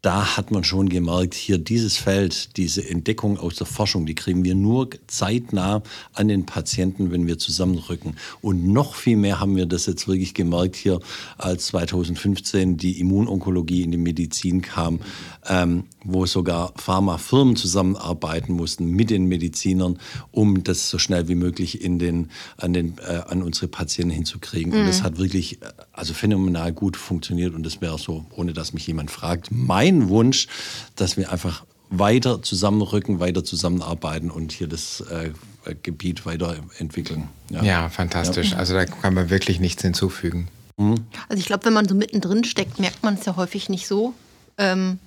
da 0.02 0.36
hat 0.36 0.50
man 0.50 0.64
schon 0.64 0.88
gemerkt, 0.88 1.34
hier 1.34 1.58
dieses 1.58 1.96
Feld, 1.96 2.56
diese 2.56 2.88
Entdeckung 2.88 3.38
aus 3.38 3.56
der 3.56 3.66
Forschung, 3.66 4.06
die 4.06 4.14
kriegen 4.14 4.44
wir 4.44 4.54
nur 4.54 4.88
zeitnah 5.06 5.82
an 6.14 6.28
den 6.28 6.46
Patienten, 6.46 7.10
wenn 7.10 7.26
wir 7.26 7.38
zusammenrücken. 7.38 8.16
Und 8.40 8.66
noch 8.66 8.94
viel 8.94 9.16
mehr 9.16 9.40
haben 9.40 9.56
wir 9.56 9.66
das 9.66 9.86
jetzt 9.86 10.08
wirklich 10.08 10.32
gemerkt 10.32 10.76
hier, 10.76 11.00
als 11.36 11.66
2015 11.66 12.78
die 12.78 12.98
Immunonkologie 13.00 13.82
in 13.82 13.92
die 13.92 13.98
Medizin 13.98 14.62
kam, 14.62 15.00
ähm, 15.48 15.84
wo 16.04 16.26
sogar 16.26 16.72
Pharmafirmen 16.76 17.56
zusammenarbeiten 17.56 18.52
mussten 18.52 18.86
mit 18.86 19.10
den 19.10 19.24
Medizinern, 19.24 19.98
um 20.30 20.62
das 20.64 20.90
so 20.90 20.98
schnell 20.98 21.28
wie 21.28 21.34
möglich 21.34 21.82
in 21.82 21.98
den, 21.98 22.30
an, 22.56 22.72
den, 22.72 22.98
äh, 22.98 23.22
an 23.28 23.42
unsere 23.42 23.68
Patienten 23.68 24.10
hinzukriegen. 24.10 24.72
Mhm. 24.72 24.80
Und 24.80 24.86
das 24.86 25.02
hat 25.02 25.18
wirklich 25.18 25.62
äh, 25.62 25.66
also 25.92 26.14
phänomenal 26.14 26.72
gut 26.72 26.96
funktioniert 26.96 27.54
und 27.54 27.64
das 27.64 27.80
wäre 27.80 27.98
so, 27.98 28.26
ohne 28.36 28.52
dass 28.52 28.72
mich 28.72 28.86
jemand 28.86 29.10
fragt, 29.10 29.48
mein 29.50 30.08
Wunsch, 30.08 30.46
dass 30.96 31.16
wir 31.16 31.32
einfach 31.32 31.64
weiter 31.90 32.40
zusammenrücken, 32.42 33.18
weiter 33.18 33.44
zusammenarbeiten 33.44 34.30
und 34.30 34.52
hier 34.52 34.68
das 34.68 35.00
äh, 35.00 35.32
Gebiet 35.82 36.24
weiterentwickeln. 36.24 37.28
Ja, 37.50 37.62
ja 37.62 37.88
fantastisch. 37.88 38.52
Ja. 38.52 38.58
Also 38.58 38.74
da 38.74 38.84
kann 38.84 39.14
man 39.14 39.30
wirklich 39.30 39.58
nichts 39.58 39.82
hinzufügen. 39.82 40.48
Mhm. 40.76 41.06
Also 41.28 41.40
ich 41.40 41.46
glaube, 41.46 41.64
wenn 41.66 41.72
man 41.72 41.88
so 41.88 41.94
mittendrin 41.94 42.44
steckt, 42.44 42.78
merkt 42.78 43.02
man 43.02 43.14
es 43.14 43.26
ja 43.26 43.36
häufig 43.36 43.68
nicht 43.68 43.86
so. 43.86 44.14
Ähm, 44.56 44.98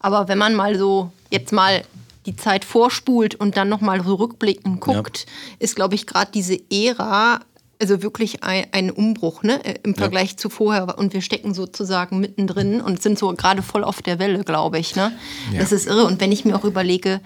Aber 0.00 0.28
wenn 0.28 0.38
man 0.38 0.54
mal 0.54 0.76
so 0.76 1.12
jetzt 1.30 1.52
mal 1.52 1.84
die 2.26 2.36
Zeit 2.36 2.64
vorspult 2.64 3.34
und 3.34 3.56
dann 3.56 3.68
nochmal 3.68 4.02
so 4.02 4.14
rückblickend 4.14 4.80
guckt, 4.80 5.26
ist, 5.58 5.76
glaube 5.76 5.94
ich, 5.94 6.06
gerade 6.06 6.30
diese 6.32 6.58
Ära, 6.70 7.40
also 7.80 8.02
wirklich 8.02 8.42
ein, 8.42 8.66
ein 8.72 8.90
Umbruch 8.90 9.42
ne? 9.42 9.64
äh, 9.64 9.78
im 9.82 9.94
Vergleich 9.94 10.36
zu 10.36 10.50
vorher. 10.50 10.98
Und 10.98 11.14
wir 11.14 11.22
stecken 11.22 11.54
sozusagen 11.54 12.20
mittendrin 12.20 12.80
und 12.80 13.02
sind 13.02 13.18
so 13.18 13.32
gerade 13.34 13.62
voll 13.62 13.84
auf 13.84 14.02
der 14.02 14.18
Welle, 14.18 14.44
glaube 14.44 14.78
ich. 14.78 14.96
Ne? 14.96 15.12
Das 15.58 15.72
ist 15.72 15.86
irre. 15.86 16.04
Und 16.04 16.20
wenn 16.20 16.32
ich 16.32 16.44
mir 16.44 16.56
auch 16.56 16.64
überlege, 16.64 17.20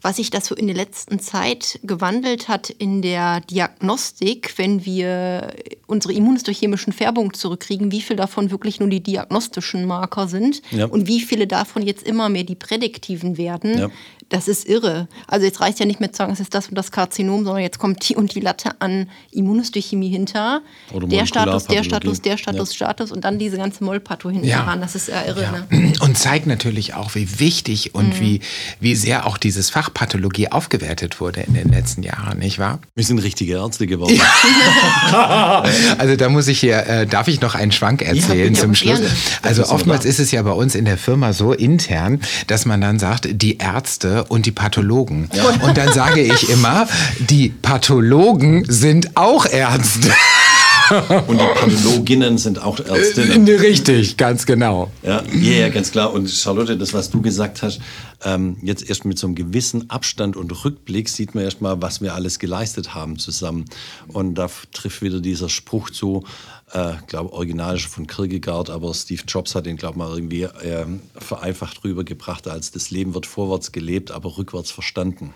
was 0.00 0.16
sich 0.16 0.30
das 0.30 0.46
so 0.46 0.54
in 0.54 0.68
der 0.68 0.76
letzten 0.76 1.18
Zeit 1.18 1.80
gewandelt 1.82 2.46
hat 2.46 2.70
in 2.70 3.02
der 3.02 3.40
Diagnostik, 3.40 4.54
wenn 4.56 4.84
wir 4.84 5.52
unsere 5.94 6.12
immunhistochemischen 6.12 6.92
Färbungen 6.92 7.32
zurückkriegen, 7.34 7.90
wie 7.92 8.02
viel 8.02 8.16
davon 8.16 8.50
wirklich 8.50 8.80
nur 8.80 8.88
die 8.90 9.00
diagnostischen 9.02 9.86
Marker 9.86 10.28
sind 10.28 10.60
Ja. 10.70 10.86
und 10.86 11.06
wie 11.06 11.20
viele 11.20 11.46
davon 11.46 11.82
jetzt 11.82 12.02
immer 12.06 12.28
mehr 12.28 12.44
die 12.44 12.56
prädiktiven 12.56 13.38
werden. 13.38 13.78
Ja. 13.78 13.88
Das 14.30 14.48
ist 14.48 14.66
irre. 14.66 15.06
Also 15.28 15.44
jetzt 15.46 15.60
reicht 15.60 15.78
ja 15.78 15.84
nicht 15.86 16.00
mehr 16.00 16.10
zu 16.10 16.16
sagen, 16.16 16.32
es 16.32 16.40
ist 16.40 16.54
das 16.54 16.68
und 16.68 16.74
das 16.76 16.90
Karzinom, 16.90 17.44
sondern 17.44 17.62
jetzt 17.62 17.78
kommt 17.78 18.08
die 18.08 18.16
und 18.16 18.34
die 18.34 18.40
Latte 18.40 18.70
an 18.80 19.08
Immunhistochemie 19.30 20.08
hinter. 20.08 20.62
Oder 20.92 21.06
Der 21.06 21.26
Status, 21.26 21.66
der. 21.66 21.84
Status, 21.84 22.22
der 22.22 22.38
Status, 22.38 22.70
Ja. 22.70 22.74
Status 22.86 23.12
und 23.12 23.22
dann 23.24 23.38
diese 23.38 23.58
ganze 23.58 23.84
Mollpatho 23.84 24.30
hinten 24.30 24.48
Ja. 24.48 24.64
dran. 24.64 24.80
Das 24.80 24.94
ist 24.94 25.08
ja 25.08 25.22
irre. 25.26 25.42
Ja. 25.42 25.52
Ne? 25.78 25.92
Und 26.00 26.16
zeigt 26.18 26.46
natürlich 26.46 26.94
auch, 26.94 27.14
wie 27.14 27.38
wichtig 27.38 27.94
und 27.94 28.18
wie, 28.18 28.40
wie 28.80 28.94
sehr 28.96 29.26
auch 29.26 29.36
dieses 29.36 29.68
Fach 29.70 29.92
Pathologie 29.92 30.48
aufgewertet 30.50 31.20
wurde 31.20 31.42
in 31.42 31.52
den 31.54 31.68
letzten 31.68 32.02
Jahren, 32.02 32.38
nicht 32.38 32.58
wahr? 32.58 32.80
Wir 32.94 33.04
sind 33.04 33.18
richtige 33.18 33.54
Ärzte 33.56 33.86
geworden. 33.86 34.18
Also 35.98 36.16
da 36.16 36.28
muss 36.28 36.48
ich 36.48 36.60
hier, 36.60 36.86
äh, 36.86 37.06
darf 37.06 37.28
ich 37.28 37.40
noch 37.40 37.54
einen 37.54 37.72
Schwank 37.72 38.02
erzählen 38.02 38.48
bitte. 38.52 38.60
zum 38.60 38.70
Ja, 38.72 38.76
Schluss? 38.76 38.98
gerne. 39.00 39.14
Also 39.42 39.62
ist 39.62 39.68
oftmals 39.68 40.00
wunderbar. 40.00 40.06
ist 40.10 40.18
es 40.20 40.30
ja 40.30 40.42
bei 40.42 40.50
uns 40.52 40.74
in 40.74 40.84
der 40.84 40.96
Firma 40.98 41.32
so 41.32 41.52
intern, 41.52 42.20
dass 42.46 42.64
man 42.66 42.80
dann 42.80 42.98
sagt, 42.98 43.28
die 43.30 43.58
Ärzte 43.58 44.24
und 44.24 44.46
die 44.46 44.52
Pathologen. 44.52 45.28
Und 45.62 45.76
dann 45.76 45.92
sage 45.92 46.20
ich 46.20 46.48
immer, 46.50 46.86
die 47.18 47.48
Pathologen 47.50 48.64
sind 48.68 49.16
auch 49.16 49.46
Ärzte. 49.46 50.10
Und 51.26 51.40
die 51.40 51.44
Pathologinnen 51.44 52.38
sind 52.38 52.60
auch 52.62 52.78
Ärztinnen. 52.78 53.48
Richtig, 53.48 54.16
ganz 54.16 54.46
genau. 54.46 54.90
Ja, 55.02 55.22
ja, 55.32 55.52
ja, 55.52 55.68
ganz 55.68 55.90
klar. 55.92 56.12
Und 56.12 56.28
Charlotte, 56.28 56.76
das, 56.76 56.92
was 56.92 57.10
du 57.10 57.22
gesagt 57.22 57.62
hast, 57.62 57.80
ähm, 58.24 58.56
jetzt 58.62 58.88
erst 58.88 59.04
mit 59.04 59.18
so 59.18 59.26
einem 59.26 59.34
gewissen 59.34 59.90
Abstand 59.90 60.36
und 60.36 60.64
Rückblick 60.64 61.08
sieht 61.08 61.34
man 61.34 61.44
erst 61.44 61.60
mal, 61.60 61.80
was 61.80 62.00
wir 62.00 62.14
alles 62.14 62.38
geleistet 62.38 62.94
haben 62.94 63.18
zusammen. 63.18 63.64
Und 64.08 64.34
da 64.34 64.48
trifft 64.72 65.02
wieder 65.02 65.20
dieser 65.20 65.48
Spruch 65.48 65.90
zu, 65.90 66.24
äh, 66.72 66.94
glaube 67.06 67.32
original 67.32 67.76
ist 67.76 67.86
von 67.86 68.06
Kierkegaard, 68.06 68.70
aber 68.70 68.92
Steve 68.94 69.22
Jobs 69.26 69.54
hat 69.54 69.66
den, 69.66 69.76
glaube 69.76 69.98
mal 69.98 70.12
irgendwie 70.14 70.48
ähm, 70.62 71.00
vereinfacht 71.16 71.84
rübergebracht, 71.84 72.48
als 72.48 72.72
das 72.72 72.90
Leben 72.90 73.14
wird 73.14 73.26
vorwärts 73.26 73.72
gelebt, 73.72 74.10
aber 74.10 74.36
rückwärts 74.36 74.70
verstanden. 74.70 75.34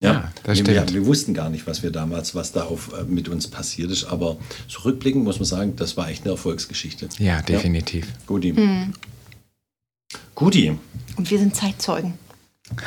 Ja, 0.00 0.32
das 0.42 0.58
wir, 0.58 0.64
stimmt. 0.64 0.90
Wir, 0.90 1.00
wir 1.00 1.06
wussten 1.06 1.34
gar 1.34 1.48
nicht, 1.48 1.66
was 1.66 1.82
wir 1.82 1.90
damals, 1.90 2.34
was 2.34 2.52
da 2.52 2.64
auf, 2.64 2.92
äh, 2.92 3.04
mit 3.04 3.28
uns 3.28 3.48
passiert 3.48 3.90
ist, 3.90 4.04
aber 4.04 4.36
so 4.68 4.80
rückblickend 4.80 5.24
muss 5.24 5.38
man 5.38 5.46
sagen, 5.46 5.76
das 5.76 5.96
war 5.96 6.08
echt 6.08 6.24
eine 6.24 6.32
Erfolgsgeschichte. 6.32 7.08
Ja, 7.18 7.40
definitiv. 7.42 8.06
Guti. 8.26 8.54
Hm. 8.54 8.92
Guti. 10.34 10.76
Und 11.16 11.30
wir 11.30 11.38
sind 11.38 11.54
Zeitzeugen. 11.54 12.14
Sind 12.68 12.78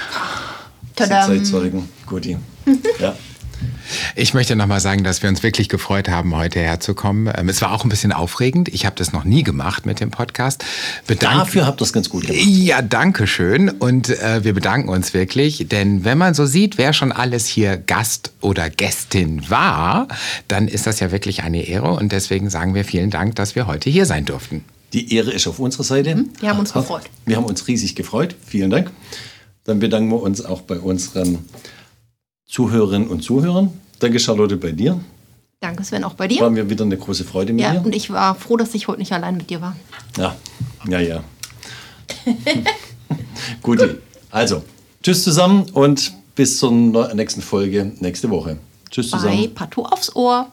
Tadam. 0.96 1.28
Zeitzeugen. 1.28 1.90
Guti. 2.06 2.38
Ja. 3.00 3.16
Ich 4.20 4.34
möchte 4.34 4.56
nochmal 4.56 4.80
sagen, 4.80 5.04
dass 5.04 5.22
wir 5.22 5.30
uns 5.30 5.44
wirklich 5.44 5.70
gefreut 5.70 6.10
haben, 6.10 6.36
heute 6.36 6.60
herzukommen. 6.60 7.32
Ähm, 7.38 7.50
Es 7.50 7.62
war 7.62 7.72
auch 7.72 7.84
ein 7.84 7.90
bisschen 7.90 8.12
aufregend. 8.12 8.68
Ich 8.68 8.84
habe 8.88 8.96
das 8.96 9.14
noch 9.14 9.24
nie 9.24 9.44
gemacht 9.44 9.86
mit 9.86 10.00
dem 10.00 10.10
Podcast. 10.10 10.66
Bedank 11.06 11.38
Dafür 11.38 11.68
habt 11.68 11.80
ihr 11.80 11.84
es 11.84 11.94
ganz 11.94 12.10
gut 12.10 12.26
gemacht. 12.26 12.44
Ja, 12.44 12.82
danke 12.82 13.28
schön. 13.28 13.70
Und 13.70 14.10
äh, 14.10 14.44
wir 14.44 14.56
bedanken 14.56 14.90
uns 14.90 15.14
wirklich, 15.14 15.68
denn 15.70 16.04
wenn 16.04 16.18
man 16.18 16.34
so 16.34 16.48
sieht, 16.48 16.80
wer 16.80 16.94
schon 16.94 17.12
alles 17.12 17.46
hier 17.46 17.78
Gast 17.78 18.32
oder 18.42 18.72
Gästin 18.72 19.52
war, 19.52 20.08
dann 20.48 20.68
ist 20.68 20.88
das 20.88 21.00
ja 21.00 21.12
wirklich 21.12 21.44
eine 21.44 21.68
Ehre. 21.68 21.92
Und 21.92 22.12
deswegen 22.12 22.50
sagen 22.50 22.74
wir 22.74 22.86
vielen 22.86 23.12
Dank, 23.12 23.36
dass 23.36 23.56
wir 23.56 23.68
heute 23.68 23.92
hier 23.92 24.08
sein 24.08 24.26
durften. 24.26 24.66
Die 24.94 25.14
Ehre 25.14 25.32
ist 25.32 25.46
auf 25.46 25.60
unserer 25.60 25.84
Seite. 25.84 26.26
Wir 26.40 26.50
haben 26.50 26.58
uns 26.60 26.74
gefreut. 26.74 27.04
Wir 27.28 27.38
haben 27.38 27.46
uns 27.46 27.68
riesig 27.68 27.96
gefreut. 27.96 28.36
Vielen 28.44 28.72
Dank. 28.72 28.90
Dann 29.64 29.78
bedanken 29.78 30.10
wir 30.10 30.24
uns 30.24 30.44
auch 30.44 30.62
bei 30.62 30.80
unseren 30.80 31.46
Zuhörerinnen 32.48 33.10
und 33.10 33.22
Zuhörern. 33.22 33.74
Danke, 34.00 34.20
Charlotte, 34.20 34.58
bei 34.58 34.72
dir. 34.72 35.00
Danke, 35.60 35.84
Sven, 35.84 36.04
auch 36.04 36.14
bei 36.14 36.28
dir. 36.28 36.42
War 36.42 36.50
mir 36.52 36.70
wieder 36.70 36.86
eine 36.86 36.98
große 36.98 37.24
Freude 37.24 37.52
mit 37.54 37.64
Ja, 37.64 37.72
dir. 37.74 37.84
und 37.86 37.96
ich 37.96 38.10
war 38.12 38.36
froh, 38.36 38.58
dass 38.58 38.74
ich 38.76 38.88
heute 38.88 39.00
nicht 39.00 39.12
allein 39.12 39.38
mit 39.38 39.50
dir 39.50 39.60
war. 39.62 39.76
Ja, 40.18 40.36
ja, 40.88 41.00
ja. 41.00 41.24
Gut, 43.62 43.80
also, 44.30 44.64
tschüss 45.02 45.24
zusammen 45.24 45.64
und 45.74 46.14
bis 46.36 46.58
zur 46.60 46.72
nächsten 47.14 47.42
Folge 47.42 47.92
nächste 48.00 48.30
Woche. 48.30 48.58
Tschüss 48.92 49.10
Bei 49.12 49.18
zusammen. 49.18 49.54
Pato 49.56 49.84
aufs 49.84 50.16
Ohr. 50.16 50.52